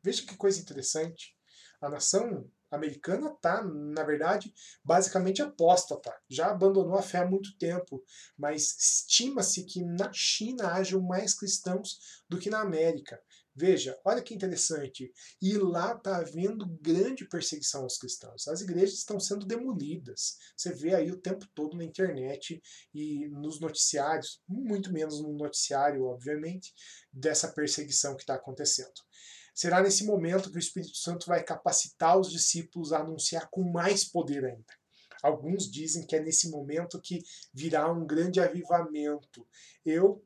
Veja 0.03 0.25
que 0.25 0.37
coisa 0.37 0.61
interessante. 0.61 1.35
A 1.81 1.89
nação 1.89 2.51
americana 2.71 3.31
está, 3.31 3.63
na 3.63 4.05
verdade, 4.05 4.55
basicamente 4.85 5.43
apóstata, 5.43 6.15
já 6.29 6.51
abandonou 6.51 6.97
a 6.97 7.03
fé 7.03 7.19
há 7.19 7.27
muito 7.27 7.57
tempo, 7.59 8.03
mas 8.37 8.77
estima-se 8.79 9.65
que 9.65 9.83
na 9.83 10.13
China 10.13 10.73
hajam 10.73 11.01
mais 11.01 11.35
cristãos 11.35 12.23
do 12.29 12.39
que 12.39 12.51
na 12.51 12.61
América. 12.61 13.21
Veja, 13.55 13.99
olha 14.05 14.23
que 14.23 14.35
interessante. 14.35 15.13
E 15.43 15.57
lá 15.59 15.95
está 15.95 16.19
havendo 16.19 16.67
grande 16.81 17.29
perseguição 17.29 17.83
aos 17.83 17.99
cristãos. 17.99 18.47
As 18.49 18.61
igrejas 18.61 18.99
estão 18.99 19.19
sendo 19.19 19.45
demolidas. 19.45 20.37
Você 20.57 20.73
vê 20.73 20.95
aí 20.95 21.11
o 21.11 21.21
tempo 21.21 21.47
todo 21.55 21.77
na 21.77 21.85
internet 21.85 22.63
e 22.95 23.29
nos 23.29 23.61
noticiários, 23.61 24.41
muito 24.49 24.93
menos 24.93 25.21
no 25.21 25.33
noticiário, 25.33 26.05
obviamente, 26.05 26.73
dessa 27.13 27.49
perseguição 27.49 28.15
que 28.15 28.23
está 28.23 28.35
acontecendo. 28.35 28.93
Será 29.55 29.83
nesse 29.83 30.05
momento 30.05 30.51
que 30.51 30.57
o 30.57 30.61
Espírito 30.61 30.97
Santo 30.97 31.27
vai 31.27 31.43
capacitar 31.43 32.19
os 32.19 32.31
discípulos 32.31 32.93
a 32.93 33.01
anunciar 33.01 33.49
com 33.51 33.63
mais 33.63 34.05
poder 34.05 34.45
ainda. 34.45 34.81
Alguns 35.23 35.71
dizem 35.71 36.07
que 36.07 36.17
é 36.17 36.21
nesse 36.21 36.49
momento 36.51 37.01
que 37.01 37.23
virá 37.53 37.91
um 37.93 38.07
grande 38.07 38.41
avivamento. 38.41 39.47
Eu 39.85 40.25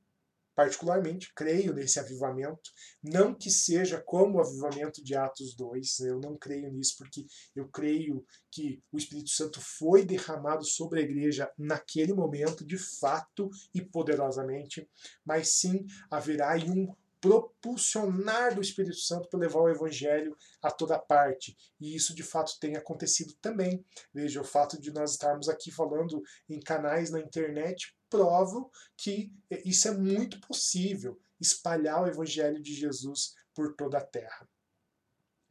particularmente 0.54 1.32
creio 1.34 1.72
nesse 1.72 1.98
avivamento, 1.98 2.70
não 3.02 3.34
que 3.34 3.50
seja 3.50 4.00
como 4.00 4.38
o 4.38 4.40
avivamento 4.40 5.02
de 5.02 5.16
Atos 5.16 5.54
2, 5.54 6.00
eu 6.00 6.20
não 6.20 6.36
creio 6.36 6.70
nisso 6.72 6.94
porque 6.98 7.26
eu 7.54 7.68
creio 7.68 8.24
que 8.50 8.82
o 8.92 8.96
Espírito 8.96 9.30
Santo 9.30 9.60
foi 9.60 10.04
derramado 10.04 10.64
sobre 10.64 11.00
a 11.00 11.02
igreja 11.02 11.50
naquele 11.58 12.12
momento, 12.12 12.64
de 12.64 12.78
fato 12.78 13.50
e 13.74 13.82
poderosamente, 13.82 14.88
mas 15.24 15.48
sim 15.48 15.84
haverá 16.10 16.54
um 16.56 16.94
propulsionar 17.24 18.54
do 18.54 18.60
Espírito 18.60 18.98
Santo 18.98 19.30
para 19.30 19.40
levar 19.40 19.60
o 19.60 19.70
Evangelho 19.70 20.36
a 20.60 20.70
toda 20.70 20.98
parte. 20.98 21.56
E 21.80 21.96
isso 21.96 22.14
de 22.14 22.22
fato 22.22 22.58
tem 22.60 22.76
acontecido 22.76 23.32
também. 23.40 23.82
Veja, 24.12 24.42
o 24.42 24.44
fato 24.44 24.78
de 24.78 24.92
nós 24.92 25.12
estarmos 25.12 25.48
aqui 25.48 25.70
falando 25.70 26.22
em 26.50 26.60
canais 26.60 27.10
na 27.10 27.18
internet 27.18 27.96
provam 28.10 28.70
que 28.94 29.32
isso 29.64 29.88
é 29.88 29.92
muito 29.92 30.38
possível 30.42 31.18
espalhar 31.40 32.02
o 32.02 32.06
Evangelho 32.06 32.62
de 32.62 32.74
Jesus 32.74 33.32
por 33.54 33.74
toda 33.74 33.96
a 33.96 34.04
terra. 34.04 34.46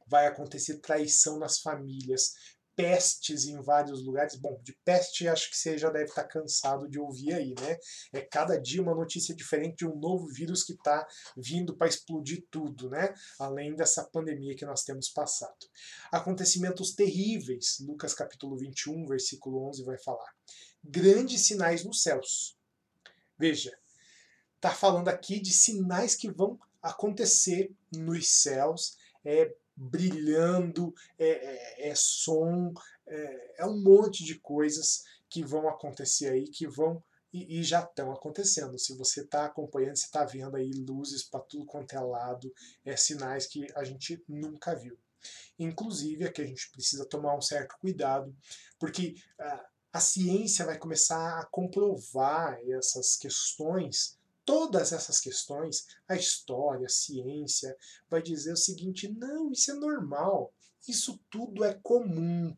Vai 0.05 0.27
acontecer 0.27 0.77
traição 0.77 1.39
nas 1.39 1.57
famílias, 1.57 2.35
pestes 2.75 3.45
em 3.45 3.61
vários 3.61 4.03
lugares. 4.03 4.35
Bom, 4.35 4.59
de 4.63 4.73
peste 4.83 5.27
acho 5.27 5.49
que 5.49 5.57
você 5.57 5.77
já 5.77 5.89
deve 5.89 6.05
estar 6.05 6.23
cansado 6.23 6.87
de 6.87 6.99
ouvir 6.99 7.33
aí, 7.33 7.53
né? 7.59 7.77
É 8.11 8.21
cada 8.21 8.59
dia 8.59 8.81
uma 8.81 8.95
notícia 8.95 9.35
diferente 9.35 9.77
de 9.77 9.87
um 9.87 9.95
novo 9.95 10.27
vírus 10.27 10.63
que 10.63 10.73
está 10.73 11.07
vindo 11.37 11.75
para 11.75 11.87
explodir 11.87 12.45
tudo, 12.49 12.89
né? 12.89 13.13
Além 13.39 13.75
dessa 13.75 14.03
pandemia 14.03 14.55
que 14.55 14.65
nós 14.65 14.83
temos 14.83 15.09
passado. 15.09 15.65
Acontecimentos 16.11 16.93
terríveis, 16.93 17.79
Lucas 17.79 18.13
capítulo 18.13 18.57
21, 18.57 19.05
versículo 19.07 19.67
11 19.69 19.83
vai 19.83 19.97
falar. 19.97 20.33
Grandes 20.83 21.45
sinais 21.45 21.83
nos 21.83 22.01
céus. 22.01 22.57
Veja, 23.37 23.77
está 24.55 24.71
falando 24.71 25.09
aqui 25.09 25.39
de 25.39 25.51
sinais 25.51 26.15
que 26.15 26.31
vão 26.31 26.59
acontecer 26.81 27.71
nos 27.91 28.29
céus. 28.29 28.97
É, 29.25 29.53
brilhando, 29.75 30.93
é, 31.17 31.27
é, 31.27 31.89
é 31.89 31.93
som, 31.95 32.73
é, 33.07 33.61
é, 33.61 33.65
um 33.65 33.81
monte 33.81 34.23
de 34.23 34.39
coisas 34.39 35.03
que 35.29 35.43
vão 35.43 35.67
acontecer 35.67 36.29
aí, 36.29 36.47
que 36.47 36.67
vão 36.67 37.03
e, 37.31 37.59
e 37.59 37.63
já 37.63 37.81
estão 37.81 38.11
acontecendo. 38.11 38.77
Se 38.77 38.95
você 38.95 39.21
está 39.21 39.45
acompanhando, 39.45 39.97
você 39.97 40.05
está 40.05 40.23
vendo 40.23 40.55
aí 40.55 40.71
luzes 40.71 41.23
para 41.23 41.41
tudo 41.41 41.65
quanto 41.65 41.93
é 41.93 41.99
lado, 41.99 42.53
é 42.85 42.95
sinais 42.95 43.47
que 43.47 43.65
a 43.75 43.83
gente 43.83 44.23
nunca 44.27 44.75
viu. 44.75 44.97
Inclusive, 45.57 46.25
aqui 46.25 46.41
a 46.41 46.45
gente 46.45 46.69
precisa 46.71 47.05
tomar 47.05 47.35
um 47.35 47.41
certo 47.41 47.75
cuidado, 47.79 48.35
porque 48.77 49.15
a, 49.39 49.65
a 49.93 49.99
ciência 49.99 50.65
vai 50.65 50.77
começar 50.77 51.39
a 51.39 51.45
comprovar 51.45 52.59
essas 52.67 53.15
questões 53.15 54.17
todas 54.45 54.91
essas 54.91 55.19
questões, 55.19 55.85
a 56.07 56.15
história, 56.15 56.85
a 56.85 56.89
ciência, 56.89 57.75
vai 58.09 58.21
dizer 58.21 58.53
o 58.53 58.57
seguinte: 58.57 59.07
não, 59.07 59.51
isso 59.51 59.71
é 59.71 59.75
normal, 59.75 60.53
isso 60.87 61.19
tudo 61.29 61.63
é 61.63 61.73
comum. 61.81 62.53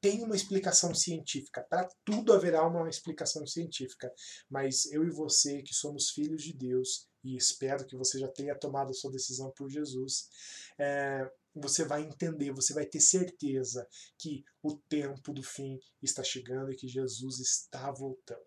Tem 0.00 0.22
uma 0.22 0.34
explicação 0.34 0.94
científica, 0.94 1.62
para 1.62 1.86
tudo 2.04 2.32
haverá 2.32 2.66
uma 2.66 2.88
explicação 2.88 3.46
científica. 3.46 4.10
Mas 4.48 4.86
eu 4.86 5.04
e 5.04 5.10
você, 5.10 5.62
que 5.62 5.74
somos 5.74 6.10
filhos 6.10 6.42
de 6.42 6.54
Deus, 6.54 7.06
e 7.22 7.36
espero 7.36 7.84
que 7.86 7.96
você 7.96 8.18
já 8.18 8.28
tenha 8.28 8.54
tomado 8.54 8.90
a 8.90 8.94
sua 8.94 9.10
decisão 9.10 9.50
por 9.50 9.68
Jesus, 9.68 10.30
é, 10.78 11.30
você 11.54 11.84
vai 11.84 12.02
entender, 12.02 12.50
você 12.52 12.72
vai 12.72 12.86
ter 12.86 13.00
certeza 13.00 13.86
que 14.16 14.42
o 14.62 14.74
tempo 14.74 15.34
do 15.34 15.42
fim 15.42 15.78
está 16.02 16.22
chegando 16.22 16.72
e 16.72 16.76
que 16.76 16.88
Jesus 16.88 17.38
está 17.38 17.90
voltando. 17.90 18.40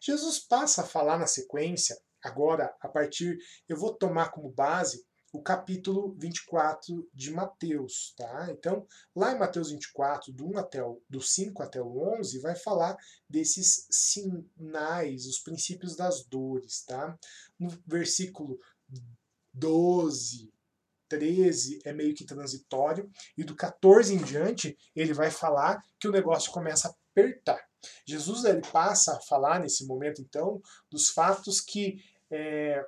Jesus 0.00 0.38
passa 0.38 0.82
a 0.82 0.86
falar 0.86 1.18
na 1.18 1.26
sequência 1.26 1.98
Agora, 2.26 2.74
a 2.80 2.88
partir, 2.88 3.38
eu 3.68 3.76
vou 3.76 3.94
tomar 3.94 4.30
como 4.30 4.50
base 4.50 5.06
o 5.32 5.40
capítulo 5.40 6.16
24 6.18 7.08
de 7.14 7.30
Mateus, 7.30 8.14
tá? 8.16 8.48
Então, 8.50 8.84
lá 9.14 9.32
em 9.32 9.38
Mateus 9.38 9.70
24, 9.70 10.32
do 10.32 10.46
1 10.46 10.58
até 10.58 10.82
o, 10.82 11.00
do 11.08 11.20
5 11.20 11.62
até 11.62 11.80
o 11.80 12.18
11, 12.18 12.40
vai 12.40 12.56
falar 12.56 12.96
desses 13.28 13.86
sinais, 13.90 15.26
os 15.26 15.38
princípios 15.38 15.94
das 15.94 16.24
dores, 16.24 16.84
tá? 16.84 17.16
No 17.58 17.68
versículo 17.86 18.58
12, 19.52 20.52
13 21.08 21.80
é 21.84 21.92
meio 21.92 22.14
que 22.14 22.24
transitório, 22.24 23.08
e 23.36 23.44
do 23.44 23.54
14 23.54 24.14
em 24.14 24.22
diante, 24.24 24.76
ele 24.96 25.12
vai 25.12 25.30
falar 25.30 25.80
que 26.00 26.08
o 26.08 26.12
negócio 26.12 26.50
começa 26.50 26.88
a 26.88 26.94
apertar. 27.12 27.64
Jesus 28.04 28.44
ele 28.44 28.62
passa 28.72 29.16
a 29.16 29.20
falar 29.20 29.60
nesse 29.60 29.86
momento, 29.86 30.20
então, 30.20 30.60
dos 30.90 31.08
fatos 31.10 31.60
que 31.60 32.02
é, 32.30 32.86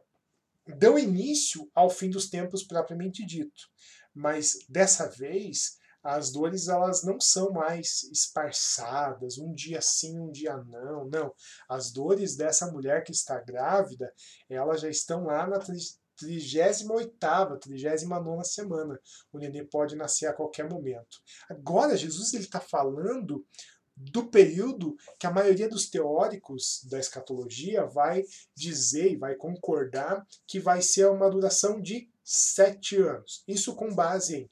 dão 0.77 0.99
início 0.99 1.71
ao 1.75 1.89
fim 1.89 2.11
dos 2.11 2.29
tempos 2.29 2.63
propriamente 2.63 3.25
dito. 3.25 3.69
Mas 4.15 4.59
dessa 4.69 5.09
vez, 5.09 5.79
as 6.03 6.31
dores 6.31 6.69
elas 6.69 7.03
não 7.03 7.21
são 7.21 7.53
mais 7.53 8.05
esparçadas, 8.05 9.39
um 9.39 9.53
dia 9.53 9.81
sim, 9.81 10.19
um 10.19 10.31
dia 10.31 10.57
não, 10.57 11.07
não. 11.07 11.35
As 11.69 11.91
dores 11.91 12.37
dessa 12.37 12.71
mulher 12.71 13.05
que 13.05 13.13
está 13.13 13.41
grávida, 13.41 14.13
elas 14.49 14.81
já 14.81 14.89
estão 14.89 15.25
lá 15.25 15.47
na 15.47 15.59
38ª, 15.59 17.59
39 17.61 18.45
semana. 18.45 18.99
O 19.33 19.39
nenê 19.39 19.65
pode 19.65 19.97
nascer 19.97 20.27
a 20.27 20.33
qualquer 20.33 20.69
momento. 20.69 21.19
Agora, 21.49 21.97
Jesus 21.97 22.33
está 22.35 22.61
falando 22.61 23.45
do 24.01 24.29
período 24.29 24.97
que 25.19 25.27
a 25.27 25.33
maioria 25.33 25.69
dos 25.69 25.91
teóricos 25.91 26.85
da 26.85 27.01
escatologia 27.01 27.85
vai 27.85 28.25
dizer 28.55 29.13
e 29.13 29.17
vai 29.17 29.35
concordar 29.35 30.25
que 30.47 30.61
vai 30.61 30.81
ser 30.81 31.11
uma 31.11 31.29
duração 31.29 31.81
de 31.81 32.09
sete 32.23 32.97
anos. 32.97 33.43
Isso 33.49 33.75
com 33.75 33.93
base 33.93 34.37
em 34.37 34.49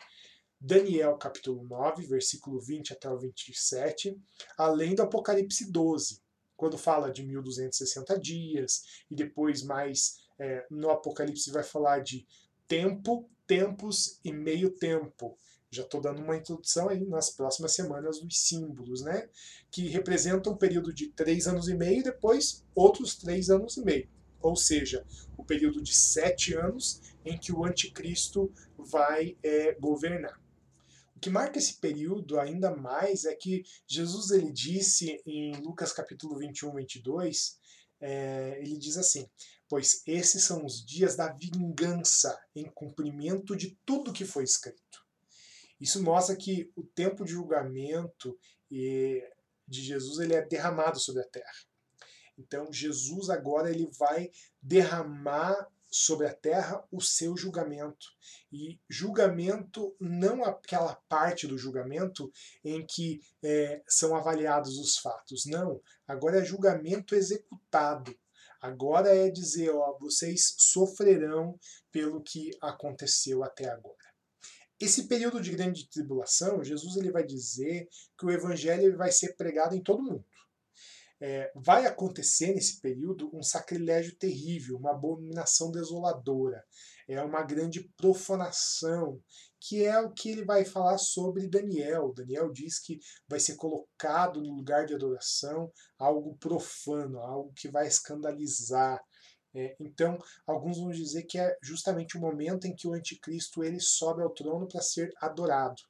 Daniel 0.61 1.17
capítulo 1.17 1.63
9, 1.65 2.07
versículo 2.07 2.59
20 2.61 2.93
até 2.93 3.09
o 3.09 3.19
27, 3.19 4.19
além 4.59 4.95
do 4.95 5.03
Apocalipse 5.03 5.71
12, 5.71 6.21
quando 6.57 6.77
fala 6.77 7.13
de 7.13 7.23
1260 7.23 8.19
dias, 8.19 8.83
e 9.09 9.15
depois 9.15 9.63
mais 9.63 10.17
é, 10.39 10.67
no 10.71 10.91
Apocalipse 10.91 11.51
vai 11.53 11.63
falar 11.63 12.01
de 12.01 12.27
tempo, 12.67 13.31
tempos 13.47 14.19
e 14.25 14.33
meio 14.33 14.71
tempo. 14.71 15.39
Já 15.77 15.83
estou 15.83 16.01
dando 16.01 16.23
uma 16.23 16.37
introdução 16.37 16.89
aí 16.89 17.05
nas 17.05 17.29
próximas 17.29 17.75
semanas 17.75 18.19
dos 18.19 18.39
símbolos, 18.39 19.03
né? 19.03 19.29
Que 19.71 19.89
representam 19.89 20.55
um 20.55 20.57
período 20.57 20.91
de 20.93 21.09
três 21.09 21.47
anos 21.47 21.69
e 21.69 21.75
meio 21.75 22.01
e 22.01 22.03
depois 22.03 22.65
outros 22.75 23.15
três 23.15 23.51
anos 23.51 23.77
e 23.77 23.85
meio. 23.85 24.09
Ou 24.41 24.57
seja, 24.57 25.05
o 25.37 25.45
período 25.45 25.83
de 25.83 25.95
sete 25.95 26.55
anos 26.55 27.03
em 27.25 27.37
que 27.37 27.53
o 27.53 27.65
anticristo 27.65 28.51
vai 28.79 29.37
é, 29.43 29.75
governar. 29.75 30.41
O 31.15 31.21
que 31.21 31.29
marca 31.29 31.59
esse 31.59 31.75
período 31.75 32.41
ainda 32.41 32.75
mais 32.75 33.27
é 33.27 33.35
que 33.35 33.63
Jesus 33.87 34.31
ele 34.31 34.51
disse 34.51 35.21
em 35.27 35.57
Lucas 35.57 35.93
capítulo 35.93 36.39
21, 36.39 36.75
22, 36.75 37.59
é, 38.01 38.59
ele 38.63 38.79
diz 38.79 38.97
assim: 38.97 39.29
Pois 39.69 40.03
esses 40.07 40.43
são 40.43 40.65
os 40.65 40.85
dias 40.85 41.17
da 41.17 41.33
vingança 41.33 42.39
em 42.55 42.65
cumprimento 42.65 43.55
de 43.55 43.79
tudo 43.85 44.13
que 44.13 44.25
foi 44.25 44.45
escrito. 44.45 45.06
Isso 45.81 46.03
mostra 46.03 46.37
que 46.37 46.71
o 46.75 46.83
tempo 46.83 47.25
de 47.25 47.33
julgamento 47.33 48.39
de 48.71 49.23
Jesus 49.69 50.19
ele 50.19 50.35
é 50.35 50.45
derramado 50.45 50.99
sobre 50.99 51.23
a 51.23 51.29
terra. 51.29 51.53
Então 52.39 52.73
Jesus 52.73 53.31
agora 53.31 53.71
ele 53.71 53.89
vai 53.99 54.31
derramar 54.61 55.69
sobre 55.89 56.27
a 56.27 56.35
terra 56.35 56.85
o 56.91 57.01
seu 57.01 57.37
julgamento. 57.37 58.07
E 58.53 58.79
julgamento 58.89 59.97
não 60.01 60.45
aquela 60.45 60.95
parte 61.09 61.47
do 61.47 61.57
julgamento 61.57 62.31
em 62.65 62.85
que 62.85 63.21
é, 63.43 63.83
são 63.89 64.15
avaliados 64.15 64.79
os 64.79 64.99
fatos. 64.99 65.47
Não. 65.47 65.81
Agora 66.07 66.41
é 66.41 66.45
julgamento 66.45 67.15
executado. 67.15 68.17
Agora 68.61 69.15
é 69.15 69.31
dizer, 69.31 69.71
ó, 69.71 69.97
vocês 69.99 70.55
sofrerão 70.59 71.59
pelo 71.91 72.23
que 72.23 72.51
aconteceu 72.61 73.43
até 73.43 73.69
agora. 73.69 74.06
Esse 74.79 75.09
período 75.09 75.41
de 75.41 75.51
grande 75.51 75.89
tribulação, 75.89 76.63
Jesus 76.63 76.97
ele 76.97 77.11
vai 77.11 77.25
dizer 77.25 77.89
que 78.19 78.27
o 78.27 78.31
evangelho 78.31 78.97
vai 78.97 79.11
ser 79.11 79.35
pregado 79.35 79.75
em 79.75 79.83
todo 79.83 80.03
mundo. 80.03 80.25
É, 81.19 81.51
vai 81.55 81.87
acontecer 81.87 82.53
nesse 82.53 82.79
período 82.79 83.31
um 83.35 83.43
sacrilégio 83.43 84.15
terrível, 84.17 84.77
uma 84.77 84.91
abominação 84.91 85.71
desoladora, 85.71 86.63
é 87.09 87.23
uma 87.23 87.43
grande 87.43 87.89
profanação, 87.97 89.19
que 89.59 89.83
é 89.85 89.99
o 89.99 90.13
que 90.13 90.29
ele 90.29 90.45
vai 90.45 90.65
falar 90.65 90.99
sobre 90.99 91.49
Daniel. 91.49 92.13
Daniel 92.13 92.53
diz 92.53 92.79
que 92.79 93.01
vai 93.27 93.41
ser 93.41 93.55
colocado 93.57 94.43
no 94.43 94.55
lugar 94.55 94.85
de 94.85 94.95
adoração 94.95 95.73
algo 95.99 96.37
profano, 96.37 97.19
algo 97.21 97.53
que 97.55 97.69
vai 97.69 97.87
escandalizar. 97.87 99.03
É, 99.59 99.75
então, 99.81 100.19
alguns 100.47 100.79
vão 100.79 100.91
dizer 100.91 101.23
que 101.23 101.39
é 101.39 101.57
justamente 101.63 102.17
o 102.17 102.21
momento 102.21 102.67
em 102.67 102.75
que 102.77 102.87
o 102.87 102.93
anticristo 102.93 103.65
ele 103.65 103.81
sobe 103.81 104.23
ao 104.23 104.31
trono 104.31 104.69
para 104.69 104.83
ser 104.83 105.11
adorado 105.19 105.83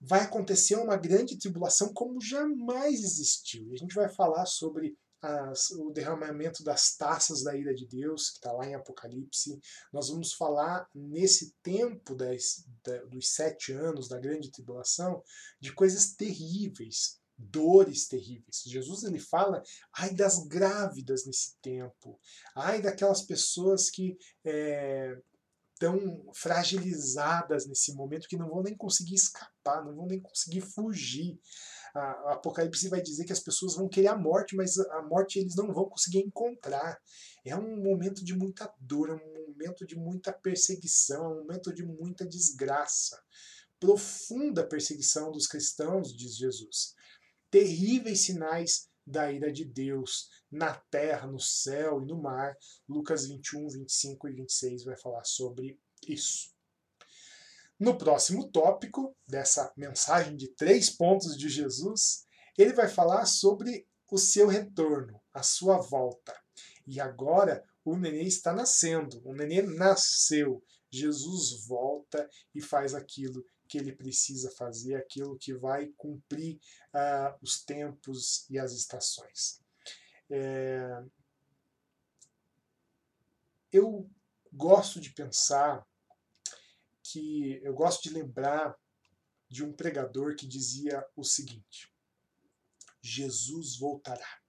vai 0.00 0.22
acontecer 0.22 0.76
uma 0.76 0.96
grande 0.96 1.36
tribulação 1.36 1.92
como 1.92 2.20
jamais 2.20 3.00
existiu. 3.02 3.68
E 3.68 3.74
a 3.74 3.76
gente 3.76 3.94
vai 3.94 4.08
falar 4.08 4.46
sobre 4.46 4.96
as, 5.20 5.70
o 5.72 5.90
derramamento 5.90 6.64
das 6.64 6.96
taças 6.96 7.42
da 7.42 7.54
ira 7.54 7.74
de 7.74 7.86
Deus, 7.86 8.30
que 8.30 8.36
está 8.36 8.52
lá 8.52 8.66
em 8.66 8.74
Apocalipse. 8.74 9.60
Nós 9.92 10.08
vamos 10.08 10.32
falar 10.32 10.88
nesse 10.94 11.52
tempo 11.62 12.14
das, 12.14 12.64
da, 12.82 13.04
dos 13.04 13.30
sete 13.30 13.72
anos 13.72 14.08
da 14.08 14.18
grande 14.18 14.50
tribulação 14.50 15.22
de 15.60 15.72
coisas 15.74 16.14
terríveis, 16.14 17.19
dores 17.40 18.06
terríveis. 18.06 18.62
Jesus 18.66 19.04
ele 19.04 19.18
fala, 19.18 19.62
ai 19.96 20.14
das 20.14 20.46
grávidas 20.46 21.24
nesse 21.24 21.56
tempo, 21.62 22.18
ai 22.54 22.82
daquelas 22.82 23.22
pessoas 23.22 23.90
que 23.90 24.18
é, 24.44 25.16
tão 25.80 26.22
fragilizadas 26.34 27.66
nesse 27.66 27.94
momento 27.94 28.28
que 28.28 28.36
não 28.36 28.50
vão 28.50 28.62
nem 28.62 28.76
conseguir 28.76 29.14
escapar, 29.14 29.82
não 29.82 29.96
vão 29.96 30.06
nem 30.06 30.20
conseguir 30.20 30.60
fugir. 30.60 31.40
A, 31.94 32.34
Apocalipse 32.34 32.90
vai 32.90 33.00
dizer 33.00 33.24
que 33.24 33.32
as 33.32 33.40
pessoas 33.40 33.74
vão 33.74 33.88
querer 33.88 34.08
a 34.08 34.16
morte, 34.16 34.54
mas 34.54 34.78
a 34.78 35.02
morte 35.02 35.38
eles 35.38 35.56
não 35.56 35.72
vão 35.72 35.88
conseguir 35.88 36.18
encontrar. 36.18 37.00
É 37.46 37.56
um 37.56 37.82
momento 37.82 38.22
de 38.22 38.36
muita 38.36 38.70
dor, 38.78 39.08
é 39.08 39.14
um 39.14 39.48
momento 39.48 39.86
de 39.86 39.96
muita 39.96 40.30
perseguição, 40.30 41.24
é 41.24 41.28
um 41.28 41.40
momento 41.40 41.72
de 41.72 41.82
muita 41.82 42.26
desgraça. 42.26 43.18
Profunda 43.80 44.66
perseguição 44.66 45.32
dos 45.32 45.46
cristãos, 45.46 46.14
diz 46.14 46.36
Jesus. 46.36 46.94
Terríveis 47.50 48.20
sinais 48.26 48.88
da 49.06 49.30
ira 49.32 49.52
de 49.52 49.64
Deus 49.64 50.28
na 50.50 50.74
terra, 50.74 51.26
no 51.26 51.40
céu 51.40 52.02
e 52.02 52.06
no 52.06 52.20
mar. 52.20 52.56
Lucas 52.88 53.26
21, 53.26 53.68
25 53.68 54.28
e 54.28 54.32
26 54.32 54.84
vai 54.84 54.96
falar 54.96 55.24
sobre 55.24 55.78
isso. 56.06 56.52
No 57.78 57.96
próximo 57.96 58.50
tópico 58.50 59.16
dessa 59.26 59.72
mensagem 59.76 60.36
de 60.36 60.48
três 60.48 60.90
pontos 60.90 61.36
de 61.36 61.48
Jesus, 61.48 62.26
ele 62.56 62.74
vai 62.74 62.88
falar 62.88 63.24
sobre 63.24 63.88
o 64.10 64.18
seu 64.18 64.46
retorno, 64.46 65.20
a 65.32 65.42
sua 65.42 65.78
volta. 65.78 66.38
E 66.86 67.00
agora 67.00 67.64
o 67.84 67.96
nenê 67.96 68.24
está 68.24 68.52
nascendo, 68.52 69.22
o 69.24 69.32
nenê 69.32 69.62
nasceu. 69.62 70.62
Jesus 70.90 71.66
volta 71.66 72.28
e 72.54 72.60
faz 72.60 72.94
aquilo 72.94 73.44
que 73.70 73.78
ele 73.78 73.92
precisa 73.92 74.50
fazer, 74.50 74.96
aquilo 74.96 75.38
que 75.38 75.54
vai 75.54 75.86
cumprir 75.96 76.58
uh, 76.92 77.38
os 77.40 77.62
tempos 77.62 78.44
e 78.50 78.58
as 78.58 78.72
estações. 78.72 79.62
É... 80.28 81.04
Eu 83.72 84.10
gosto 84.52 85.00
de 85.00 85.14
pensar 85.14 85.86
que 87.04 87.60
eu 87.62 87.72
gosto 87.72 88.02
de 88.02 88.10
lembrar 88.10 88.76
de 89.48 89.64
um 89.64 89.72
pregador 89.72 90.34
que 90.34 90.48
dizia 90.48 91.06
o 91.14 91.22
seguinte: 91.22 91.94
Jesus 93.00 93.78
voltará. 93.78 94.40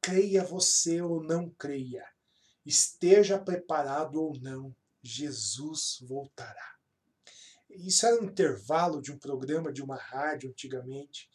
Creia 0.00 0.42
você 0.42 1.00
ou 1.00 1.22
não 1.22 1.48
creia, 1.48 2.04
esteja 2.66 3.38
preparado 3.38 4.20
ou 4.20 4.36
não, 4.40 4.74
Jesus 5.00 5.98
voltará. 6.02 6.81
Isso 7.74 8.06
era 8.06 8.20
um 8.20 8.26
intervalo 8.26 9.00
de 9.00 9.12
um 9.12 9.18
programa 9.18 9.72
de 9.72 9.82
uma 9.82 9.96
rádio 9.96 10.50
antigamente. 10.50 11.28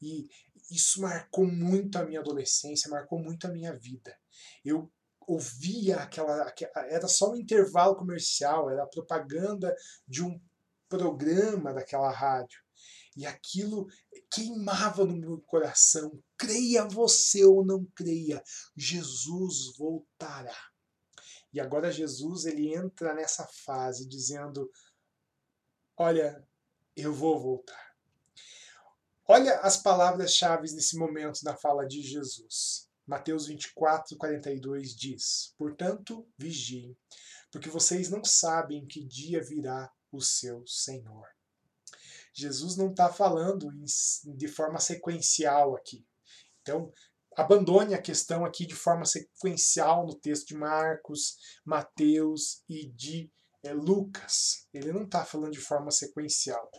E 0.00 0.28
isso 0.70 1.00
marcou 1.00 1.46
muito 1.46 1.96
a 1.96 2.04
minha 2.04 2.20
adolescência, 2.20 2.90
marcou 2.90 3.18
muito 3.18 3.46
a 3.46 3.50
minha 3.50 3.76
vida. 3.76 4.16
Eu 4.64 4.90
ouvia 5.26 5.96
aquela. 5.96 6.52
Era 6.88 7.06
só 7.06 7.30
um 7.30 7.36
intervalo 7.36 7.96
comercial, 7.96 8.70
era 8.70 8.84
a 8.84 8.88
propaganda 8.88 9.74
de 10.06 10.22
um 10.22 10.40
programa 10.88 11.72
daquela 11.72 12.10
rádio. 12.10 12.60
E 13.16 13.26
aquilo 13.26 13.86
queimava 14.32 15.04
no 15.04 15.16
meu 15.16 15.40
coração. 15.42 16.22
Creia 16.38 16.84
você 16.86 17.44
ou 17.44 17.64
não 17.64 17.84
creia, 17.94 18.42
Jesus 18.76 19.76
voltará. 19.76 20.56
E 21.52 21.60
agora 21.60 21.90
Jesus 21.90 22.44
ele 22.44 22.74
entra 22.74 23.14
nessa 23.14 23.46
fase 23.64 24.08
dizendo: 24.08 24.70
Olha, 26.02 26.42
eu 26.96 27.12
vou 27.12 27.38
voltar. 27.38 27.94
Olha 29.28 29.56
as 29.58 29.76
palavras-chave 29.76 30.62
nesse 30.72 30.96
momento 30.96 31.42
na 31.44 31.54
fala 31.54 31.86
de 31.86 32.00
Jesus. 32.00 32.88
Mateus 33.06 33.48
24, 33.48 34.16
42 34.16 34.96
diz: 34.96 35.54
Portanto, 35.58 36.26
vigiem, 36.38 36.96
porque 37.52 37.68
vocês 37.68 38.08
não 38.08 38.24
sabem 38.24 38.86
que 38.86 39.04
dia 39.04 39.44
virá 39.44 39.92
o 40.10 40.22
seu 40.22 40.66
Senhor. 40.66 41.28
Jesus 42.32 42.78
não 42.78 42.92
está 42.92 43.12
falando 43.12 43.68
de 44.24 44.48
forma 44.48 44.80
sequencial 44.80 45.76
aqui. 45.76 46.02
Então, 46.62 46.90
abandone 47.36 47.92
a 47.92 48.00
questão 48.00 48.46
aqui 48.46 48.64
de 48.64 48.74
forma 48.74 49.04
sequencial 49.04 50.06
no 50.06 50.14
texto 50.14 50.46
de 50.46 50.54
Marcos, 50.54 51.36
Mateus 51.62 52.64
e 52.66 52.86
de 52.90 53.30
é 53.62 53.72
Lucas. 53.72 54.66
Ele 54.72 54.92
não 54.92 55.04
está 55.04 55.24
falando 55.24 55.52
de 55.52 55.60
forma 55.60 55.90
sequencial. 55.90 56.70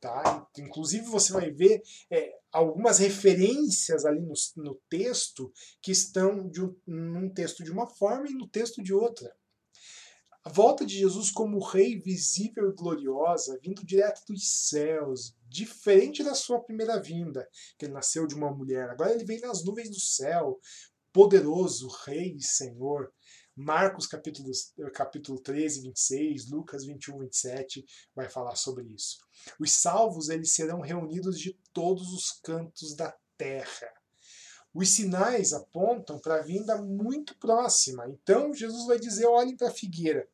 Tá? 0.00 0.46
Inclusive 0.56 1.06
você 1.06 1.32
vai 1.32 1.50
ver 1.50 1.82
é, 2.08 2.32
algumas 2.52 2.98
referências 2.98 4.04
ali 4.04 4.20
no, 4.20 4.34
no, 4.56 4.80
texto 4.88 5.52
que 5.82 5.90
estão 5.90 6.48
de 6.48 6.62
um, 6.62 6.76
num 6.86 7.28
texto 7.28 7.64
de 7.64 7.72
uma 7.72 7.86
forma 7.86 8.28
e 8.28 8.34
no 8.34 8.48
texto 8.48 8.80
de 8.80 8.94
outra. 8.94 9.34
A 10.44 10.50
volta 10.50 10.86
de 10.86 10.96
Jesus 10.96 11.32
como 11.32 11.58
rei 11.58 11.98
visível 11.98 12.70
e 12.70 12.74
gloriosa, 12.74 13.58
vindo 13.60 13.84
direto 13.84 14.22
dos 14.28 14.68
céus, 14.68 15.36
diferente 15.48 16.22
da 16.22 16.32
sua 16.32 16.62
primeira 16.62 17.02
vinda, 17.02 17.46
que 17.76 17.84
ele 17.84 17.92
nasceu 17.92 18.24
de 18.24 18.36
uma 18.36 18.50
mulher. 18.50 18.88
Agora 18.88 19.12
ele 19.12 19.24
vem 19.24 19.40
nas 19.40 19.64
nuvens 19.64 19.90
do 19.90 20.00
céu, 20.00 20.60
poderoso, 21.12 21.88
rei 22.06 22.36
e 22.36 22.42
senhor. 22.42 23.12
Marcos 23.60 24.06
capítulo, 24.06 24.52
capítulo 24.94 25.40
13, 25.40 25.80
26, 25.80 26.48
Lucas 26.48 26.84
21, 26.84 27.18
27 27.18 27.84
vai 28.14 28.28
falar 28.28 28.54
sobre 28.54 28.84
isso. 28.84 29.18
Os 29.58 29.72
salvos 29.72 30.28
eles 30.28 30.52
serão 30.52 30.80
reunidos 30.80 31.40
de 31.40 31.58
todos 31.72 32.12
os 32.12 32.30
cantos 32.40 32.94
da 32.94 33.12
terra. 33.36 33.92
Os 34.72 34.90
sinais 34.90 35.52
apontam 35.52 36.20
para 36.20 36.36
a 36.36 36.42
vinda 36.42 36.80
muito 36.80 37.36
próxima. 37.36 38.08
Então 38.08 38.54
Jesus 38.54 38.86
vai 38.86 38.96
dizer: 38.96 39.26
olhem 39.26 39.56
para 39.56 39.70
a 39.70 39.74
figueira. 39.74 40.28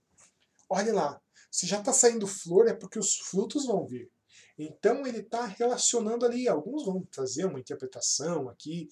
Olhe 0.69 0.93
lá. 0.93 1.19
Se 1.51 1.67
já 1.67 1.79
está 1.79 1.95
saindo 1.95 2.27
flor, 2.27 2.69
é 2.69 2.75
porque 2.75 2.99
os 2.99 3.17
frutos 3.17 3.65
vão 3.65 3.87
vir. 3.87 4.13
Então 4.59 5.07
ele 5.07 5.21
está 5.21 5.47
relacionando 5.47 6.27
ali. 6.27 6.47
Alguns 6.47 6.85
vão 6.85 7.03
trazer 7.07 7.47
uma 7.47 7.59
interpretação 7.59 8.51
aqui, 8.51 8.87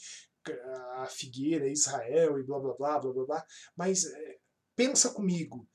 a 0.97 1.07
figueira, 1.07 1.69
Israel 1.69 2.39
e 2.39 2.45
blá 2.45 2.59
blá 2.59 2.75
blá 2.75 2.99
blá 2.99 3.13
blá 3.13 3.25
blá. 3.27 3.47
Mas 3.77 4.05
é, 4.05 4.39
pensa 4.77 5.11
comigo. 5.11 5.69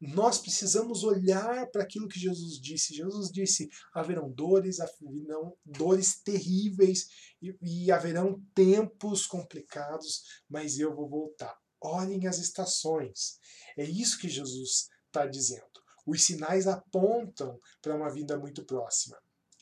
Nós 0.00 0.38
precisamos 0.38 1.02
olhar 1.02 1.70
para 1.70 1.82
aquilo 1.82 2.08
que 2.08 2.18
Jesus 2.18 2.60
disse. 2.60 2.94
Jesus 2.94 3.30
disse: 3.30 3.68
haverão 3.94 4.30
dores, 4.30 4.80
haverão 4.80 5.56
dores 5.64 6.20
terríveis 6.22 7.06
e, 7.40 7.56
e 7.62 7.92
haverão 7.92 8.42
tempos 8.54 9.26
complicados, 9.26 10.22
mas 10.48 10.78
eu 10.78 10.94
vou 10.94 11.08
voltar. 11.08 11.56
Olhem 11.80 12.26
as 12.26 12.38
estações. 12.38 13.38
É 13.78 13.84
isso 13.84 14.18
que 14.18 14.28
Jesus 14.28 14.88
está 15.06 15.26
dizendo. 15.26 15.64
Os 16.06 16.22
sinais 16.22 16.66
apontam 16.66 17.58
para 17.80 17.94
uma 17.94 18.10
vinda 18.10 18.38
muito 18.38 18.64
próxima. 18.64 19.16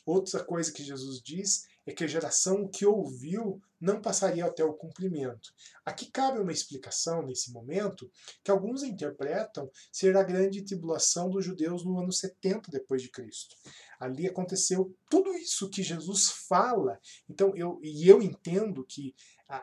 Outra 0.04 0.44
coisa 0.44 0.72
que 0.72 0.82
Jesus 0.82 1.20
diz 1.22 1.62
é 1.86 1.92
que 1.92 2.04
a 2.04 2.06
geração 2.08 2.68
que 2.68 2.86
ouviu 2.86 3.60
não 3.80 4.00
passaria 4.00 4.44
até 4.44 4.64
o 4.64 4.74
cumprimento. 4.74 5.52
Aqui 5.84 6.06
cabe 6.06 6.38
uma 6.38 6.52
explicação 6.52 7.22
nesse 7.22 7.52
momento 7.52 8.08
que 8.44 8.50
alguns 8.50 8.84
interpretam 8.84 9.68
ser 9.90 10.16
a 10.16 10.22
grande 10.22 10.62
tribulação 10.62 11.28
dos 11.28 11.44
judeus 11.44 11.84
no 11.84 11.98
ano 11.98 12.12
70 12.12 12.70
depois 12.70 13.02
de 13.02 13.10
Cristo. 13.10 13.56
Ali 13.98 14.28
aconteceu 14.28 14.96
tudo 15.10 15.34
isso 15.34 15.68
que 15.68 15.82
Jesus 15.82 16.28
fala. 16.48 17.00
Então 17.28 17.56
eu 17.56 17.80
e 17.82 18.08
eu 18.08 18.22
entendo 18.22 18.84
que 18.84 19.14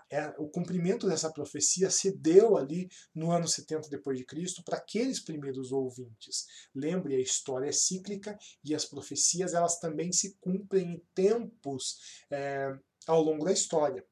é, 0.09 0.33
o 0.37 0.47
cumprimento 0.47 1.07
dessa 1.07 1.31
profecia 1.31 1.89
se 1.89 2.11
deu 2.11 2.57
ali 2.57 2.89
no 3.13 3.31
ano 3.31 3.47
70 3.47 3.89
depois 3.89 4.17
de 4.17 4.25
Cristo 4.25 4.63
para 4.63 4.77
aqueles 4.77 5.19
primeiros 5.19 5.71
ouvintes. 5.71 6.45
Lembre, 6.75 7.15
a 7.15 7.19
história 7.19 7.69
é 7.69 7.71
cíclica 7.71 8.37
e 8.63 8.75
as 8.75 8.85
profecias 8.85 9.53
elas 9.53 9.79
também 9.79 10.11
se 10.11 10.35
cumprem 10.39 10.93
em 10.93 11.03
tempos 11.15 12.23
é, 12.29 12.77
ao 13.07 13.21
longo 13.21 13.45
da 13.45 13.51
história. 13.51 14.05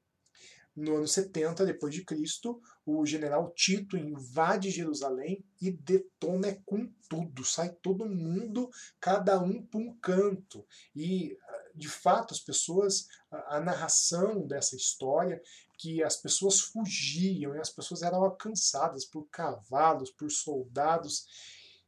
No 0.77 0.97
ano 0.97 1.07
70 1.07 1.65
depois 1.65 1.91
de 1.91 2.05
Cristo, 2.05 2.61
o 2.85 3.03
general 3.03 3.51
Tito 3.55 3.97
invade 3.97 4.69
Jerusalém 4.69 5.43
e 5.59 5.71
detona 5.71 6.55
com 6.67 6.87
tudo, 7.09 7.43
sai 7.43 7.73
todo 7.81 8.05
mundo, 8.05 8.69
cada 8.99 9.41
um 9.41 9.65
para 9.65 9.79
um 9.79 9.97
canto. 9.99 10.63
E 10.95 11.35
de 11.77 11.87
fato 11.87 12.33
as 12.33 12.39
pessoas, 12.39 13.07
a, 13.31 13.57
a 13.57 13.59
narração 13.59 14.45
dessa 14.45 14.75
história 14.75 15.41
que 15.77 16.03
as 16.03 16.17
pessoas 16.17 16.59
fugiam 16.59 17.55
e 17.55 17.59
as 17.59 17.69
pessoas 17.69 18.01
eram 18.01 18.23
alcançadas 18.23 19.05
por 19.05 19.27
cavalos, 19.29 20.09
por 20.09 20.31
soldados 20.31 21.25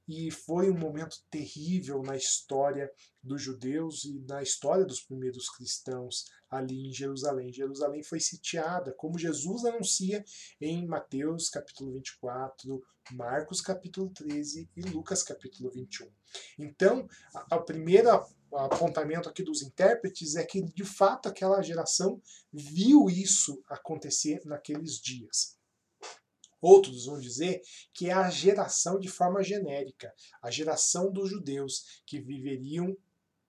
e 0.10 0.32
foi 0.32 0.72
um 0.72 0.78
momento 0.78 1.24
terrível 1.30 2.02
na 2.02 2.16
história 2.16 2.92
dos 3.22 3.44
judeus 3.44 4.06
e 4.06 4.20
na 4.28 4.42
história 4.42 4.84
dos 4.84 5.00
primeiros 5.02 5.48
cristãos 5.52 6.26
ali 6.50 6.88
em 6.88 6.92
Jerusalém. 6.92 7.54
Jerusalém 7.54 8.02
foi 8.02 8.20
sitiada, 8.20 8.92
como 8.92 9.20
Jesus 9.20 9.66
anuncia 9.66 10.26
em 10.60 10.88
Mateus 10.88 11.48
capítulo 11.48 11.92
24, 11.92 12.84
Marcos 13.12 13.62
capítulo 13.62 14.10
13 14.10 14.68
e 14.76 14.82
Lucas 14.82 15.22
capítulo 15.22 15.70
21. 15.70 16.10
Então, 16.58 17.08
o 17.52 17.62
primeiro 17.62 18.10
apontamento 18.54 19.30
aqui 19.30 19.44
dos 19.44 19.62
intérpretes 19.62 20.36
é 20.36 20.44
que 20.44 20.62
de 20.62 20.84
fato 20.84 21.28
aquela 21.28 21.62
geração 21.62 22.22
viu 22.52 23.10
isso 23.10 23.62
acontecer 23.68 24.42
naqueles 24.46 25.00
dias. 25.00 25.58
Outros 26.62 27.06
vão 27.06 27.20
dizer 27.20 27.62
que 27.94 28.10
é 28.10 28.14
a 28.14 28.30
geração 28.30 29.00
de 29.00 29.08
forma 29.08 29.42
genérica, 29.44 30.14
a 30.42 30.52
geração 30.52 31.12
dos 31.12 31.30
judeus 31.30 32.02
que 32.06 32.20
viveriam 32.20 32.96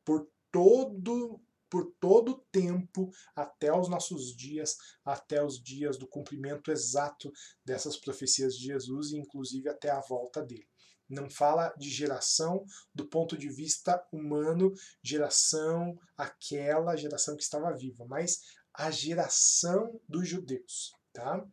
por 0.05 0.29
todo 0.51 1.41
por 1.69 1.95
todo 2.01 2.33
o 2.33 2.41
tempo 2.51 3.13
até 3.35 3.73
os 3.73 3.89
nossos 3.89 4.35
dias, 4.35 4.77
até 5.05 5.43
os 5.43 5.63
dias 5.63 5.97
do 5.97 6.07
cumprimento 6.07 6.73
exato 6.73 7.33
dessas 7.65 7.97
profecias 7.97 8.57
de 8.57 8.65
Jesus 8.65 9.13
e 9.13 9.19
inclusive 9.19 9.69
até 9.69 9.89
a 9.89 10.01
volta 10.01 10.43
dele. 10.43 10.70
Não 11.11 11.29
fala 11.29 11.75
de 11.77 11.91
geração 11.91 12.65
do 12.95 13.05
ponto 13.07 13.37
de 13.37 13.49
vista 13.51 14.03
humano, 14.13 14.73
geração 15.03 15.99
aquela 16.17 16.97
geração 16.97 17.37
que 17.37 17.43
estava 17.43 17.77
viva, 17.77 18.07
mas 18.07 18.41
a 18.73 18.91
geração 18.91 20.01
dos 20.09 20.29
judeus, 20.29 20.95
tá? 21.13 21.45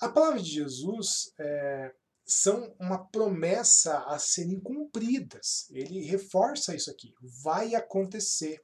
A 0.00 0.08
palavra 0.08 0.42
de 0.42 0.50
Jesus 0.50 1.32
é, 1.38 1.94
são 2.24 2.74
uma 2.78 3.06
promessa 3.06 3.98
a 4.04 4.18
serem 4.18 4.58
cumpridas. 4.58 5.66
Ele 5.70 6.00
reforça 6.04 6.74
isso 6.74 6.90
aqui. 6.90 7.14
Vai 7.42 7.74
acontecer. 7.74 8.62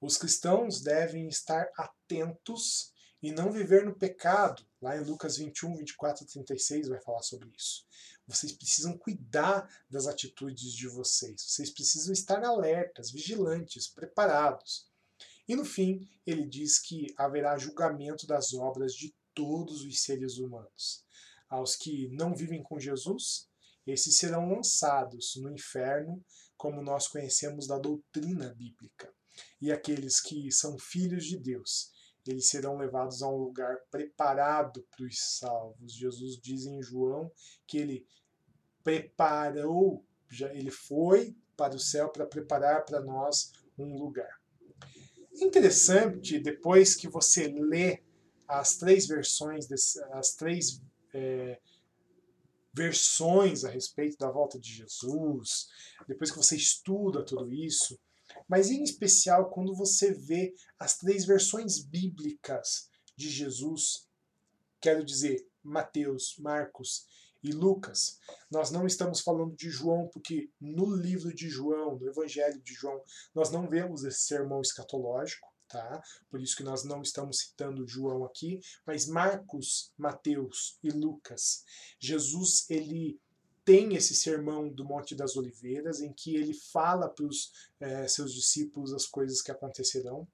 Os 0.00 0.16
cristãos 0.16 0.80
devem 0.80 1.26
estar 1.28 1.68
atentos 1.76 2.92
e 3.22 3.32
não 3.32 3.50
viver 3.50 3.84
no 3.84 3.94
pecado. 3.94 4.64
Lá 4.80 4.96
em 4.96 5.04
Lucas 5.04 5.36
21, 5.36 5.76
24 5.76 6.24
e 6.24 6.26
36 6.26 6.88
vai 6.88 7.00
falar 7.00 7.22
sobre 7.22 7.48
isso. 7.56 7.86
Vocês 8.26 8.52
precisam 8.52 8.96
cuidar 8.96 9.68
das 9.90 10.06
atitudes 10.06 10.72
de 10.72 10.88
vocês. 10.88 11.42
Vocês 11.42 11.70
precisam 11.70 12.12
estar 12.12 12.42
alertas, 12.44 13.10
vigilantes, 13.10 13.88
preparados. 13.88 14.86
E 15.48 15.56
no 15.56 15.64
fim, 15.64 16.08
ele 16.26 16.46
diz 16.46 16.78
que 16.78 17.12
haverá 17.16 17.58
julgamento 17.58 18.26
das 18.26 18.54
obras 18.54 18.94
de 18.94 19.14
todos 19.34 19.82
os 19.82 20.02
seres 20.02 20.38
humanos. 20.38 21.04
Aos 21.48 21.76
que 21.76 22.08
não 22.08 22.34
vivem 22.34 22.62
com 22.62 22.78
Jesus, 22.78 23.48
esses 23.86 24.16
serão 24.16 24.48
lançados 24.48 25.34
no 25.36 25.50
inferno, 25.50 26.24
como 26.56 26.80
nós 26.80 27.08
conhecemos 27.08 27.66
da 27.66 27.78
doutrina 27.78 28.54
bíblica. 28.54 29.12
E 29.60 29.72
aqueles 29.72 30.20
que 30.20 30.50
são 30.52 30.78
filhos 30.78 31.24
de 31.24 31.36
Deus, 31.36 31.90
eles 32.30 32.48
serão 32.48 32.76
levados 32.76 33.22
a 33.22 33.28
um 33.28 33.36
lugar 33.36 33.78
preparado 33.90 34.86
para 34.90 35.04
os 35.04 35.18
salvos. 35.18 35.92
Jesus 35.92 36.38
diz 36.40 36.66
em 36.66 36.80
João 36.82 37.30
que 37.66 37.78
ele 37.78 38.06
preparou, 38.84 40.04
já 40.30 40.52
ele 40.54 40.70
foi 40.70 41.36
para 41.56 41.74
o 41.74 41.80
céu 41.80 42.08
para 42.08 42.26
preparar 42.26 42.84
para 42.84 43.00
nós 43.00 43.52
um 43.78 43.96
lugar. 43.96 44.40
Interessante, 45.34 46.38
depois 46.38 46.94
que 46.94 47.08
você 47.08 47.48
lê 47.48 48.02
as 48.46 48.76
três 48.76 49.06
versões, 49.06 49.66
desse, 49.66 50.02
as 50.12 50.34
três 50.34 50.80
é, 51.14 51.58
versões 52.72 53.64
a 53.64 53.70
respeito 53.70 54.16
da 54.18 54.30
volta 54.30 54.58
de 54.58 54.72
Jesus, 54.72 55.68
depois 56.06 56.30
que 56.30 56.36
você 56.36 56.56
estuda 56.56 57.24
tudo 57.24 57.52
isso, 57.52 57.98
mas 58.52 58.68
em 58.68 58.82
especial 58.82 59.48
quando 59.48 59.74
você 59.74 60.12
vê 60.12 60.54
as 60.78 60.98
três 60.98 61.24
versões 61.24 61.82
bíblicas 61.82 62.90
de 63.16 63.30
Jesus, 63.30 64.06
quero 64.78 65.02
dizer, 65.02 65.48
Mateus, 65.62 66.36
Marcos 66.38 67.06
e 67.42 67.50
Lucas. 67.50 68.18
Nós 68.50 68.70
não 68.70 68.86
estamos 68.86 69.22
falando 69.22 69.56
de 69.56 69.70
João, 69.70 70.06
porque 70.12 70.50
no 70.60 70.94
livro 70.94 71.34
de 71.34 71.48
João, 71.48 71.98
no 71.98 72.06
Evangelho 72.06 72.60
de 72.60 72.74
João, 72.74 73.02
nós 73.34 73.50
não 73.50 73.66
vemos 73.66 74.04
esse 74.04 74.20
sermão 74.20 74.60
escatológico 74.60 75.50
tá? 75.66 76.02
Por 76.28 76.38
isso 76.42 76.54
que 76.54 76.62
nós 76.62 76.84
não 76.84 77.00
estamos 77.00 77.38
citando 77.38 77.88
João 77.88 78.26
aqui, 78.26 78.60
mas 78.86 79.06
Marcos, 79.06 79.90
Mateus 79.96 80.78
e 80.82 80.90
Lucas. 80.90 81.64
Jesus, 81.98 82.68
ele 82.68 83.18
tem 83.64 83.94
esse 83.94 84.14
sermão 84.14 84.68
do 84.68 84.84
Monte 84.84 85.14
das 85.14 85.36
Oliveiras, 85.36 86.00
em 86.00 86.12
que 86.12 86.36
ele 86.36 86.54
fala 86.54 87.08
para 87.08 87.26
os 87.26 87.52
é, 87.80 88.08
seus 88.08 88.32
discípulos 88.32 88.92
as 88.92 89.06
coisas 89.06 89.40
que 89.40 89.50
acontecerão. 89.50 90.26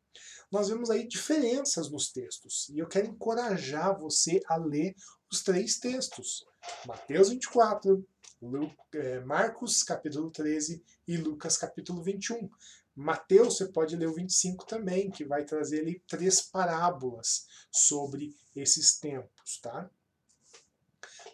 Nós 0.51 0.69
vemos 0.69 0.91
aí 0.91 1.07
diferenças 1.07 1.91
nos 1.91 2.11
textos, 2.11 2.69
e 2.71 2.79
eu 2.79 2.89
quero 2.89 3.09
encorajar 3.09 3.99
você 3.99 4.41
a 4.47 4.57
ler 4.57 4.95
os 5.31 5.43
três 5.43 5.79
textos: 5.79 6.47
Mateus 6.87 7.29
24, 7.29 8.07
Lu, 8.41 8.71
é, 8.95 9.21
Marcos 9.21 9.83
capítulo 9.83 10.31
13 10.31 10.83
e 11.07 11.17
Lucas 11.17 11.57
capítulo 11.57 12.03
21. 12.03 12.49
Mateus, 12.95 13.57
você 13.57 13.67
pode 13.69 13.95
ler 13.95 14.09
o 14.09 14.15
25 14.15 14.67
também, 14.67 15.09
que 15.09 15.25
vai 15.25 15.45
trazer 15.45 15.81
ali 15.81 16.03
três 16.09 16.41
parábolas 16.41 17.47
sobre 17.71 18.35
esses 18.57 18.99
tempos, 18.99 19.61
tá? 19.61 19.89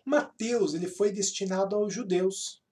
Mateus, 0.05 0.75
ele 0.75 0.89
foi 0.89 1.11
destinado 1.11 1.75
aos 1.75 1.93
judeus. 1.93 2.63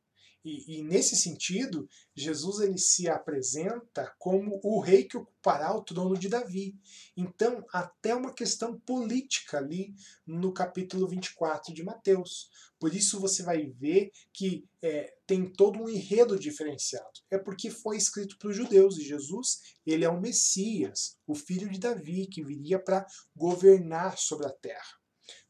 E, 0.44 0.78
e, 0.78 0.82
nesse 0.82 1.14
sentido, 1.14 1.88
Jesus 2.16 2.60
ele 2.60 2.76
se 2.76 3.08
apresenta 3.08 4.12
como 4.18 4.60
o 4.64 4.80
rei 4.80 5.04
que 5.04 5.16
ocupará 5.16 5.72
o 5.74 5.84
trono 5.84 6.18
de 6.18 6.28
Davi. 6.28 6.74
Então, 7.16 7.64
até 7.72 8.12
uma 8.12 8.34
questão 8.34 8.78
política 8.80 9.58
ali 9.58 9.94
no 10.26 10.52
capítulo 10.52 11.06
24 11.06 11.72
de 11.72 11.84
Mateus. 11.84 12.50
Por 12.80 12.92
isso 12.92 13.20
você 13.20 13.44
vai 13.44 13.66
ver 13.66 14.10
que 14.32 14.66
é, 14.82 15.14
tem 15.24 15.48
todo 15.48 15.78
um 15.78 15.88
enredo 15.88 16.36
diferenciado. 16.36 17.20
É 17.30 17.38
porque 17.38 17.70
foi 17.70 17.96
escrito 17.96 18.36
para 18.36 18.48
os 18.48 18.56
judeus 18.56 18.98
e 18.98 19.04
Jesus 19.04 19.60
ele 19.86 20.04
é 20.04 20.08
o 20.08 20.20
Messias, 20.20 21.16
o 21.24 21.36
filho 21.36 21.70
de 21.70 21.78
Davi, 21.78 22.26
que 22.26 22.42
viria 22.42 22.80
para 22.80 23.06
governar 23.36 24.18
sobre 24.18 24.48
a 24.48 24.50
terra. 24.50 25.00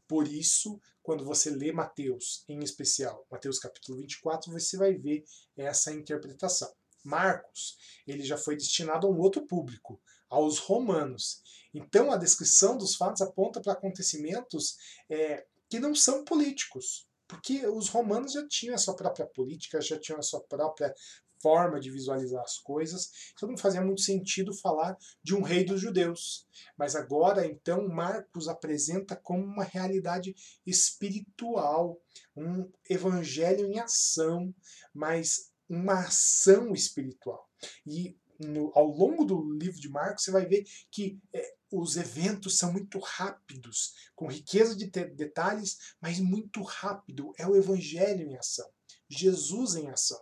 Por 0.07 0.29
isso, 0.29 0.79
quando 1.03 1.25
você 1.25 1.51
lê 1.51 1.73
Mateus, 1.73 2.45
em 2.49 2.61
especial 2.61 3.27
Mateus 3.31 3.59
capítulo 3.59 3.99
24, 3.99 4.53
você 4.53 4.77
vai 4.77 4.95
ver 4.95 5.25
essa 5.57 5.93
interpretação. 5.93 6.73
Marcos, 7.05 7.77
ele 8.07 8.23
já 8.23 8.37
foi 8.37 8.57
destinado 8.57 9.07
a 9.07 9.11
um 9.11 9.19
outro 9.19 9.47
público, 9.47 10.01
aos 10.31 10.59
romanos. 10.59 11.43
Então 11.75 12.13
a 12.13 12.17
descrição 12.17 12.77
dos 12.77 12.95
fatos 12.95 13.21
aponta 13.23 13.61
para 13.61 13.73
acontecimentos 13.73 14.77
é, 15.11 15.45
que 15.69 15.81
não 15.81 15.95
são 15.95 16.25
políticos, 16.25 17.09
porque 17.27 17.67
os 17.67 17.89
romanos 17.89 18.33
já 18.33 18.47
tinham 18.47 18.75
a 18.75 18.79
sua 18.79 18.95
própria 18.95 19.27
política, 19.27 19.81
já 19.81 19.99
tinham 19.99 20.19
a 20.19 20.23
sua 20.23 20.41
própria 20.43 20.95
forma 21.43 21.81
de 21.81 21.91
visualizar 21.91 22.43
as 22.43 22.59
coisas, 22.59 23.11
então 23.33 23.49
não 23.49 23.57
fazia 23.57 23.83
muito 23.83 24.01
sentido 24.01 24.55
falar 24.55 24.97
de 25.23 25.35
um 25.35 25.43
rei 25.43 25.65
dos 25.65 25.81
judeus. 25.81 26.47
Mas 26.79 26.95
agora, 26.95 27.47
então, 27.47 27.89
Marcos 27.89 28.49
apresenta 28.49 29.17
como 29.17 29.43
uma 29.43 29.65
realidade 29.65 30.35
espiritual, 30.65 32.01
um 32.37 32.71
evangelho 32.89 33.67
em 33.67 33.79
ação, 33.79 34.55
mas 34.95 35.51
uma 35.69 36.01
ação 36.01 36.73
espiritual. 36.73 37.49
E 37.87 38.17
no, 38.39 38.73
ao 38.75 38.87
longo 38.87 39.25
do 39.25 39.53
livro 39.53 39.81
de 39.81 39.89
Marcos, 39.89 40.25
você 40.25 40.31
vai 40.31 40.47
ver 40.47 40.65
que 40.91 41.21
é, 41.33 41.55
os 41.71 41.97
eventos 41.97 42.59
são 42.59 42.73
muito 42.73 42.99
rápidos, 42.99 43.95
com 44.15 44.27
riqueza 44.27 44.77
de 44.77 44.87
detalhes, 44.87 45.95
mas 46.01 46.19
muito 46.19 46.63
rápido. 46.63 47.33
É 47.39 47.47
o 47.47 47.57
evangelho 47.57 48.29
em 48.29 48.37
ação, 48.37 48.69
Jesus 49.09 49.75
em 49.77 49.89
ação. 49.89 50.21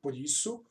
Por 0.00 0.16
isso, 0.16 0.64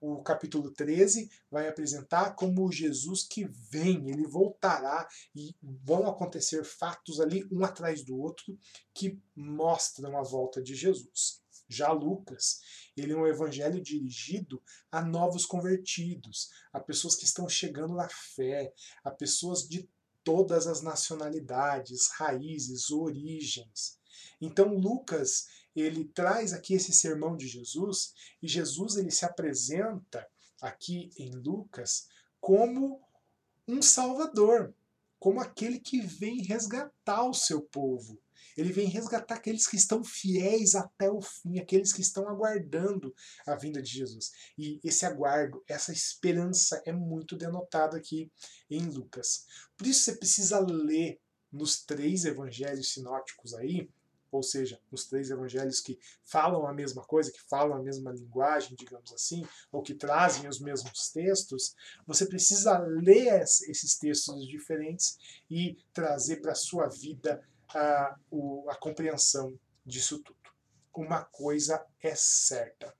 o 0.00 0.22
capítulo 0.22 0.70
13 0.70 1.30
vai 1.50 1.68
apresentar 1.68 2.34
como 2.34 2.72
Jesus 2.72 3.22
que 3.22 3.44
vem, 3.44 4.10
ele 4.10 4.26
voltará 4.26 5.06
e 5.34 5.54
vão 5.62 6.06
acontecer 6.08 6.64
fatos 6.64 7.20
ali 7.20 7.46
um 7.52 7.64
atrás 7.64 8.02
do 8.02 8.18
outro 8.18 8.58
que 8.94 9.20
mostram 9.36 10.16
a 10.18 10.22
volta 10.22 10.62
de 10.62 10.74
Jesus. 10.74 11.40
Já 11.68 11.92
Lucas, 11.92 12.60
ele 12.96 13.12
é 13.12 13.16
um 13.16 13.26
evangelho 13.26 13.80
dirigido 13.80 14.60
a 14.90 15.02
novos 15.02 15.46
convertidos, 15.46 16.50
a 16.72 16.80
pessoas 16.80 17.14
que 17.14 17.24
estão 17.24 17.48
chegando 17.48 17.94
na 17.94 18.08
fé, 18.08 18.72
a 19.04 19.10
pessoas 19.10 19.68
de 19.68 19.88
todas 20.24 20.66
as 20.66 20.82
nacionalidades, 20.82 22.08
raízes, 22.16 22.90
origens. 22.90 23.98
Então 24.40 24.74
Lucas 24.74 25.46
ele 25.74 26.04
traz 26.04 26.52
aqui 26.52 26.74
esse 26.74 26.92
sermão 26.92 27.36
de 27.36 27.46
Jesus 27.46 28.12
e 28.42 28.48
Jesus 28.48 28.96
ele 28.96 29.10
se 29.10 29.24
apresenta 29.24 30.26
aqui 30.60 31.10
em 31.16 31.30
Lucas 31.30 32.08
como 32.40 33.00
um 33.66 33.80
salvador, 33.80 34.74
como 35.18 35.40
aquele 35.40 35.78
que 35.78 36.00
vem 36.00 36.42
resgatar 36.42 37.24
o 37.24 37.34
seu 37.34 37.62
povo. 37.62 38.20
Ele 38.56 38.72
vem 38.72 38.88
resgatar 38.88 39.36
aqueles 39.36 39.66
que 39.66 39.76
estão 39.76 40.02
fiéis 40.02 40.74
até 40.74 41.10
o 41.10 41.20
fim, 41.20 41.58
aqueles 41.58 41.92
que 41.92 42.02
estão 42.02 42.28
aguardando 42.28 43.14
a 43.46 43.54
vinda 43.54 43.80
de 43.80 43.90
Jesus. 43.90 44.32
E 44.58 44.80
esse 44.82 45.06
aguardo, 45.06 45.62
essa 45.68 45.92
esperança 45.92 46.82
é 46.84 46.92
muito 46.92 47.36
denotada 47.36 47.96
aqui 47.96 48.30
em 48.68 48.82
Lucas. 48.86 49.46
Por 49.76 49.86
isso 49.86 50.02
você 50.02 50.16
precisa 50.16 50.58
ler 50.58 51.20
nos 51.50 51.82
três 51.84 52.24
evangelhos 52.24 52.92
sinóticos 52.92 53.54
aí, 53.54 53.88
ou 54.30 54.42
seja, 54.42 54.80
os 54.90 55.06
três 55.06 55.30
evangelhos 55.30 55.80
que 55.80 55.98
falam 56.24 56.66
a 56.66 56.72
mesma 56.72 57.02
coisa, 57.02 57.32
que 57.32 57.42
falam 57.42 57.76
a 57.76 57.82
mesma 57.82 58.12
linguagem, 58.12 58.76
digamos 58.76 59.12
assim, 59.12 59.46
ou 59.72 59.82
que 59.82 59.94
trazem 59.94 60.48
os 60.48 60.60
mesmos 60.60 61.10
textos, 61.10 61.74
você 62.06 62.26
precisa 62.26 62.78
ler 62.78 63.42
esses 63.42 63.98
textos 63.98 64.46
diferentes 64.46 65.18
e 65.50 65.76
trazer 65.92 66.36
para 66.36 66.52
a 66.52 66.56
sua 66.56 66.88
vida 66.88 67.42
a, 67.74 68.16
a 68.68 68.76
compreensão 68.76 69.58
disso 69.84 70.18
tudo. 70.20 70.38
Uma 70.94 71.24
coisa 71.24 71.84
é 72.02 72.14
certa: 72.14 72.94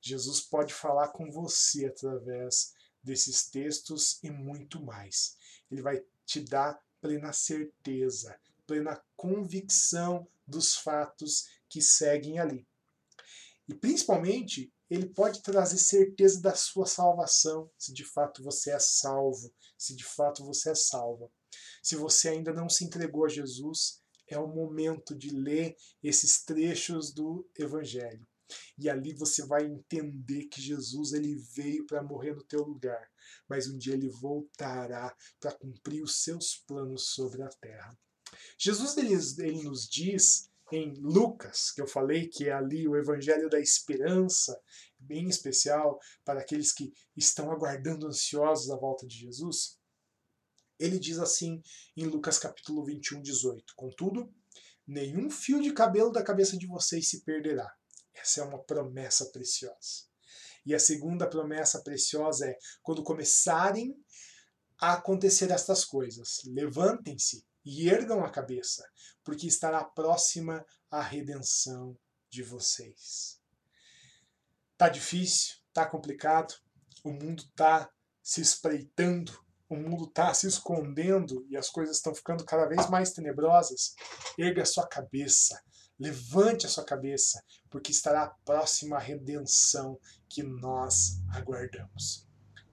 Jesus 0.00 0.40
pode 0.40 0.72
falar 0.72 1.08
com 1.08 1.30
você 1.30 1.86
através 1.86 2.74
desses 3.02 3.48
textos 3.48 4.18
e 4.22 4.30
muito 4.30 4.82
mais. 4.82 5.36
Ele 5.70 5.82
vai 5.82 6.04
te 6.24 6.40
dar 6.40 6.80
plena 7.00 7.32
certeza, 7.32 8.38
plena 8.66 9.02
convicção 9.16 10.26
dos 10.46 10.74
fatos 10.74 11.44
que 11.68 11.80
seguem 11.80 12.38
ali. 12.38 12.66
E 13.68 13.74
principalmente, 13.74 14.72
ele 14.90 15.08
pode 15.08 15.40
trazer 15.42 15.78
certeza 15.78 16.40
da 16.42 16.54
sua 16.54 16.84
salvação, 16.84 17.70
se 17.78 17.92
de 17.94 18.04
fato 18.04 18.42
você 18.42 18.72
é 18.72 18.78
salvo, 18.78 19.52
se 19.78 19.96
de 19.96 20.04
fato 20.04 20.44
você 20.44 20.70
é 20.70 20.74
salva. 20.74 21.30
Se 21.82 21.96
você 21.96 22.28
ainda 22.28 22.52
não 22.52 22.68
se 22.68 22.84
entregou 22.84 23.24
a 23.24 23.28
Jesus, 23.28 24.02
é 24.28 24.38
o 24.38 24.46
momento 24.46 25.14
de 25.14 25.30
ler 25.30 25.76
esses 26.02 26.44
trechos 26.44 27.12
do 27.12 27.48
Evangelho. 27.58 28.26
E 28.76 28.90
ali 28.90 29.14
você 29.14 29.46
vai 29.46 29.64
entender 29.64 30.44
que 30.44 30.60
Jesus 30.60 31.12
ele 31.12 31.36
veio 31.36 31.86
para 31.86 32.02
morrer 32.02 32.34
no 32.34 32.44
teu 32.44 32.62
lugar, 32.62 33.10
mas 33.48 33.66
um 33.66 33.78
dia 33.78 33.94
ele 33.94 34.10
voltará 34.10 35.16
para 35.40 35.52
cumprir 35.52 36.02
os 36.02 36.22
seus 36.22 36.56
planos 36.56 37.14
sobre 37.14 37.42
a 37.42 37.48
terra. 37.48 37.98
Jesus 38.58 38.96
ele, 38.96 39.14
ele 39.38 39.62
nos 39.62 39.88
diz 39.88 40.50
em 40.72 40.94
Lucas, 40.94 41.70
que 41.70 41.82
eu 41.82 41.86
falei 41.86 42.28
que 42.28 42.48
é 42.48 42.52
ali 42.52 42.88
o 42.88 42.96
evangelho 42.96 43.50
da 43.50 43.60
esperança, 43.60 44.58
bem 44.98 45.28
especial 45.28 46.00
para 46.24 46.40
aqueles 46.40 46.72
que 46.72 46.92
estão 47.14 47.52
aguardando 47.52 48.06
ansiosos 48.06 48.70
a 48.70 48.76
volta 48.76 49.06
de 49.06 49.18
Jesus. 49.18 49.78
Ele 50.78 50.98
diz 50.98 51.18
assim 51.18 51.62
em 51.96 52.06
Lucas 52.06 52.38
capítulo 52.38 52.84
21, 52.84 53.20
18: 53.20 53.74
Contudo, 53.76 54.34
nenhum 54.86 55.30
fio 55.30 55.60
de 55.60 55.72
cabelo 55.72 56.10
da 56.10 56.22
cabeça 56.22 56.56
de 56.56 56.66
vocês 56.66 57.08
se 57.08 57.22
perderá. 57.22 57.70
Essa 58.14 58.40
é 58.40 58.44
uma 58.44 58.62
promessa 58.62 59.26
preciosa. 59.26 60.10
E 60.64 60.74
a 60.74 60.78
segunda 60.78 61.28
promessa 61.28 61.82
preciosa 61.82 62.46
é: 62.48 62.56
quando 62.82 63.02
começarem 63.02 63.94
a 64.80 64.94
acontecer 64.94 65.50
estas 65.50 65.84
coisas, 65.84 66.40
levantem-se 66.46 67.44
e 67.64 67.88
ergam 67.88 68.24
a 68.24 68.30
cabeça, 68.30 68.88
porque 69.22 69.46
estará 69.46 69.84
próxima 69.84 70.64
a 70.90 71.00
redenção 71.00 71.96
de 72.28 72.42
vocês. 72.42 73.40
Tá 74.76 74.88
difícil, 74.88 75.56
tá 75.72 75.86
complicado, 75.86 76.54
o 77.04 77.12
mundo 77.12 77.44
tá 77.54 77.90
se 78.22 78.40
espreitando, 78.40 79.32
o 79.68 79.76
mundo 79.76 80.06
tá 80.06 80.32
se 80.34 80.46
escondendo 80.46 81.46
e 81.48 81.56
as 81.56 81.68
coisas 81.68 81.96
estão 81.96 82.14
ficando 82.14 82.44
cada 82.44 82.66
vez 82.66 82.88
mais 82.90 83.12
tenebrosas. 83.12 83.94
Erga 84.38 84.62
a 84.62 84.66
sua 84.66 84.86
cabeça, 84.86 85.62
levante 85.98 86.66
a 86.66 86.68
sua 86.68 86.84
cabeça, 86.84 87.42
porque 87.70 87.90
estará 87.90 88.28
próxima 88.44 88.96
a 88.96 89.00
redenção 89.00 89.98
que 90.28 90.42
nós 90.42 91.20
aguardamos 91.32 92.31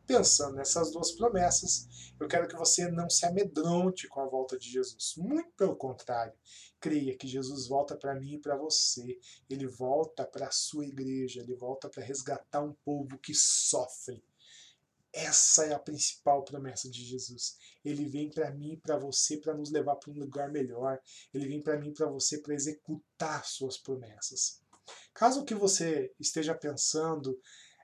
pensando 0.10 0.56
nessas 0.56 0.92
duas 0.92 1.12
promessas, 1.12 1.88
eu 2.20 2.28
quero 2.28 2.48
que 2.48 2.58
você 2.58 2.90
não 2.90 3.08
se 3.08 3.28
amedronte 3.28 4.08
com 4.08 4.20
a 4.20 4.28
volta 4.28 4.58
de 4.58 4.68
Jesus. 4.68 5.14
Muito 5.18 5.52
pelo 5.52 5.76
contrário, 5.76 6.34
creia 6.80 7.16
que 7.16 7.28
Jesus 7.28 7.68
volta 7.68 7.96
para 7.96 8.20
mim 8.20 8.34
e 8.34 8.40
para 8.40 8.58
você. 8.58 9.20
Ele 9.48 9.68
volta 9.68 10.26
para 10.26 10.48
a 10.48 10.52
sua 10.52 10.88
igreja, 10.88 11.42
ele 11.42 11.56
volta 11.56 11.88
para 11.88 12.04
resgatar 12.04 12.64
um 12.64 12.74
povo 12.84 13.20
que 13.20 13.36
sofre. 13.36 14.24
Essa 15.14 15.66
é 15.66 15.74
a 15.76 15.80
principal 15.80 16.44
promessa 16.44 16.90
de 16.90 17.06
Jesus. 17.06 17.60
Ele 17.86 18.08
vem 18.08 18.32
para 18.32 18.50
mim 18.50 18.74
e 18.74 18.78
para 18.78 18.98
você 18.98 19.38
para 19.38 19.54
nos 19.54 19.70
levar 19.70 19.96
para 19.98 20.12
um 20.12 20.18
lugar 20.18 20.52
melhor. 20.52 21.00
Ele 21.32 21.48
vem 21.48 21.62
para 21.62 21.78
mim 21.80 21.90
e 21.90 21.94
para 21.94 22.08
você 22.08 22.40
para 22.40 22.56
executar 22.56 23.46
suas 23.46 23.78
promessas. 23.78 24.60
Caso 25.14 25.46
que 25.46 25.54
você 25.54 26.12
esteja 26.20 26.56
pensando 26.56 27.40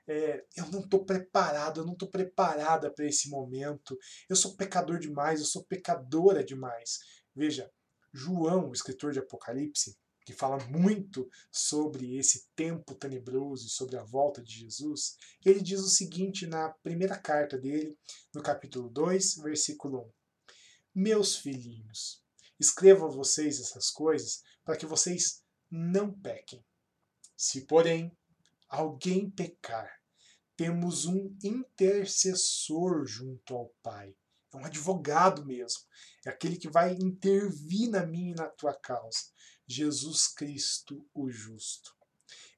é, 0.06 0.44
eu 0.56 0.66
não 0.70 0.80
estou 0.80 1.04
preparado, 1.04 1.80
eu 1.80 1.84
não 1.84 1.94
estou 1.94 2.08
preparada 2.08 2.92
para 2.92 3.06
esse 3.06 3.28
momento, 3.28 3.98
eu 4.28 4.36
sou 4.36 4.56
pecador 4.56 4.98
demais, 4.98 5.40
eu 5.40 5.46
sou 5.46 5.64
pecadora 5.64 6.44
demais. 6.44 6.98
Veja, 7.34 7.70
João, 8.12 8.70
o 8.70 8.72
escritor 8.72 9.12
de 9.12 9.18
Apocalipse, 9.18 9.96
que 10.24 10.32
fala 10.32 10.58
muito 10.66 11.28
sobre 11.52 12.16
esse 12.16 12.48
tempo 12.56 12.94
tenebroso 12.94 13.66
e 13.66 13.70
sobre 13.70 13.96
a 13.96 14.02
volta 14.02 14.42
de 14.42 14.60
Jesus, 14.60 15.16
ele 15.44 15.60
diz 15.60 15.80
o 15.80 15.88
seguinte 15.88 16.46
na 16.46 16.70
primeira 16.82 17.16
carta 17.16 17.56
dele, 17.56 17.96
no 18.34 18.42
capítulo 18.42 18.88
2, 18.90 19.36
versículo 19.36 20.00
1. 20.00 20.12
Meus 20.96 21.36
filhinhos, 21.36 22.24
escrevo 22.58 23.06
a 23.06 23.10
vocês 23.10 23.60
essas 23.60 23.90
coisas 23.90 24.42
para 24.64 24.76
que 24.76 24.86
vocês 24.86 25.44
não 25.70 26.12
pequem. 26.12 26.64
Se, 27.36 27.66
porém, 27.66 28.10
alguém 28.68 29.30
pecar, 29.30 29.95
temos 30.56 31.04
um 31.04 31.36
intercessor 31.42 33.06
junto 33.06 33.54
ao 33.54 33.68
Pai. 33.82 34.14
É 34.52 34.56
um 34.56 34.64
advogado 34.64 35.44
mesmo. 35.44 35.82
É 36.24 36.30
aquele 36.30 36.56
que 36.56 36.68
vai 36.68 36.94
intervir 36.94 37.90
na 37.90 38.06
minha 38.06 38.32
e 38.32 38.34
na 38.34 38.48
tua 38.48 38.74
causa. 38.74 39.18
Jesus 39.68 40.28
Cristo, 40.28 41.06
o 41.12 41.28
justo. 41.28 41.94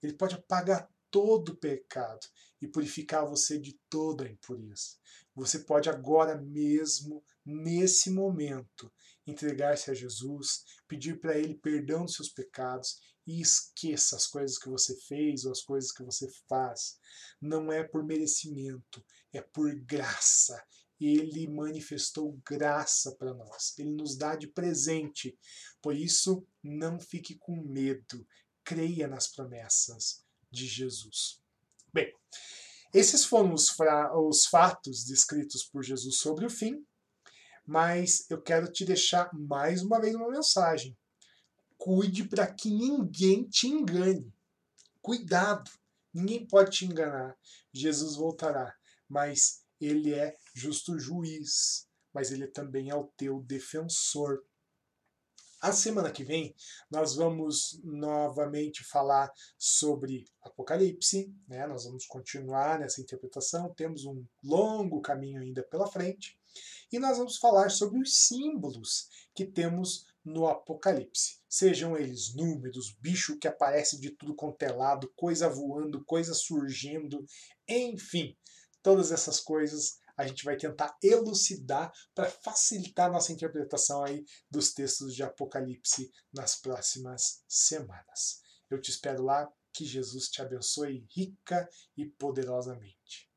Ele 0.02 0.12
pode 0.12 0.34
apagar 0.34 0.88
todo 1.10 1.50
o 1.50 1.56
pecado 1.56 2.26
e 2.60 2.68
purificar 2.68 3.26
você 3.26 3.58
de 3.58 3.78
toda 3.88 4.24
a 4.24 4.30
impureza. 4.30 4.96
Você 5.34 5.60
pode 5.60 5.88
agora 5.88 6.40
mesmo, 6.40 7.24
nesse 7.44 8.10
momento, 8.10 8.92
entregar-se 9.26 9.90
a 9.90 9.94
Jesus, 9.94 10.64
pedir 10.86 11.20
para 11.20 11.38
Ele 11.38 11.54
perdão 11.54 12.04
dos 12.04 12.14
seus 12.14 12.28
pecados 12.28 12.98
e 13.28 13.42
esqueça 13.42 14.16
as 14.16 14.26
coisas 14.26 14.56
que 14.56 14.70
você 14.70 14.96
fez 15.02 15.44
ou 15.44 15.52
as 15.52 15.60
coisas 15.60 15.92
que 15.92 16.02
você 16.02 16.26
faz. 16.48 16.98
Não 17.38 17.70
é 17.70 17.84
por 17.84 18.02
merecimento, 18.02 19.04
é 19.30 19.42
por 19.42 19.74
graça. 19.80 20.64
Ele 20.98 21.46
manifestou 21.46 22.40
graça 22.42 23.14
para 23.16 23.34
nós. 23.34 23.78
Ele 23.78 23.90
nos 23.90 24.16
dá 24.16 24.34
de 24.34 24.46
presente. 24.46 25.38
Por 25.82 25.94
isso, 25.94 26.42
não 26.62 26.98
fique 26.98 27.34
com 27.34 27.54
medo. 27.62 28.26
Creia 28.64 29.06
nas 29.06 29.28
promessas 29.28 30.24
de 30.50 30.66
Jesus. 30.66 31.38
Bem, 31.92 32.10
esses 32.94 33.26
foram 33.26 33.52
os, 33.52 33.76
os 34.16 34.46
fatos 34.46 35.04
descritos 35.04 35.64
por 35.64 35.84
Jesus 35.84 36.16
sobre 36.16 36.46
o 36.46 36.50
fim, 36.50 36.82
mas 37.66 38.24
eu 38.30 38.40
quero 38.40 38.72
te 38.72 38.86
deixar 38.86 39.30
mais 39.34 39.82
uma 39.82 40.00
vez 40.00 40.14
uma 40.14 40.30
mensagem. 40.30 40.96
Cuide 41.78 42.24
para 42.24 42.46
que 42.46 42.68
ninguém 42.68 43.48
te 43.48 43.68
engane. 43.68 44.30
Cuidado, 45.00 45.70
ninguém 46.12 46.44
pode 46.44 46.72
te 46.72 46.84
enganar. 46.84 47.38
Jesus 47.72 48.16
voltará, 48.16 48.76
mas 49.08 49.64
ele 49.80 50.12
é 50.12 50.36
justo 50.52 50.98
juiz, 50.98 51.88
mas 52.12 52.32
ele 52.32 52.48
também 52.48 52.90
é 52.90 52.94
o 52.94 53.06
teu 53.16 53.40
defensor. 53.42 54.44
A 55.60 55.72
semana 55.72 56.10
que 56.10 56.24
vem 56.24 56.54
nós 56.90 57.14
vamos 57.14 57.80
novamente 57.82 58.84
falar 58.84 59.32
sobre 59.56 60.24
Apocalipse, 60.42 61.34
né? 61.48 61.66
nós 61.66 61.84
vamos 61.84 62.06
continuar 62.06 62.78
nessa 62.78 63.00
interpretação, 63.00 63.72
temos 63.74 64.04
um 64.04 64.24
longo 64.42 65.00
caminho 65.00 65.40
ainda 65.40 65.62
pela 65.62 65.86
frente, 65.86 66.38
e 66.92 66.98
nós 66.98 67.18
vamos 67.18 67.38
falar 67.38 67.70
sobre 67.70 68.00
os 68.00 68.26
símbolos 68.26 69.08
que 69.34 69.44
temos 69.44 70.06
no 70.28 70.46
Apocalipse. 70.46 71.38
Sejam 71.48 71.96
eles 71.96 72.34
números, 72.34 72.96
bicho 73.00 73.38
que 73.38 73.48
aparece 73.48 73.98
de 73.98 74.10
tudo 74.10 74.34
quanto 74.34 74.62
é 74.62 74.70
lado, 74.70 75.12
coisa 75.16 75.48
voando, 75.48 76.04
coisa 76.04 76.34
surgindo, 76.34 77.24
enfim, 77.66 78.36
todas 78.82 79.10
essas 79.10 79.40
coisas 79.40 79.98
a 80.16 80.26
gente 80.26 80.44
vai 80.44 80.56
tentar 80.56 80.96
elucidar 81.02 81.92
para 82.12 82.28
facilitar 82.28 83.10
nossa 83.10 83.32
interpretação 83.32 84.04
aí 84.04 84.24
dos 84.50 84.74
textos 84.74 85.14
de 85.14 85.22
Apocalipse 85.22 86.10
nas 86.32 86.56
próximas 86.56 87.42
semanas. 87.46 88.42
Eu 88.68 88.80
te 88.80 88.90
espero 88.90 89.22
lá, 89.22 89.48
que 89.72 89.84
Jesus 89.84 90.28
te 90.28 90.42
abençoe 90.42 91.06
rica 91.14 91.68
e 91.96 92.04
poderosamente. 92.04 93.27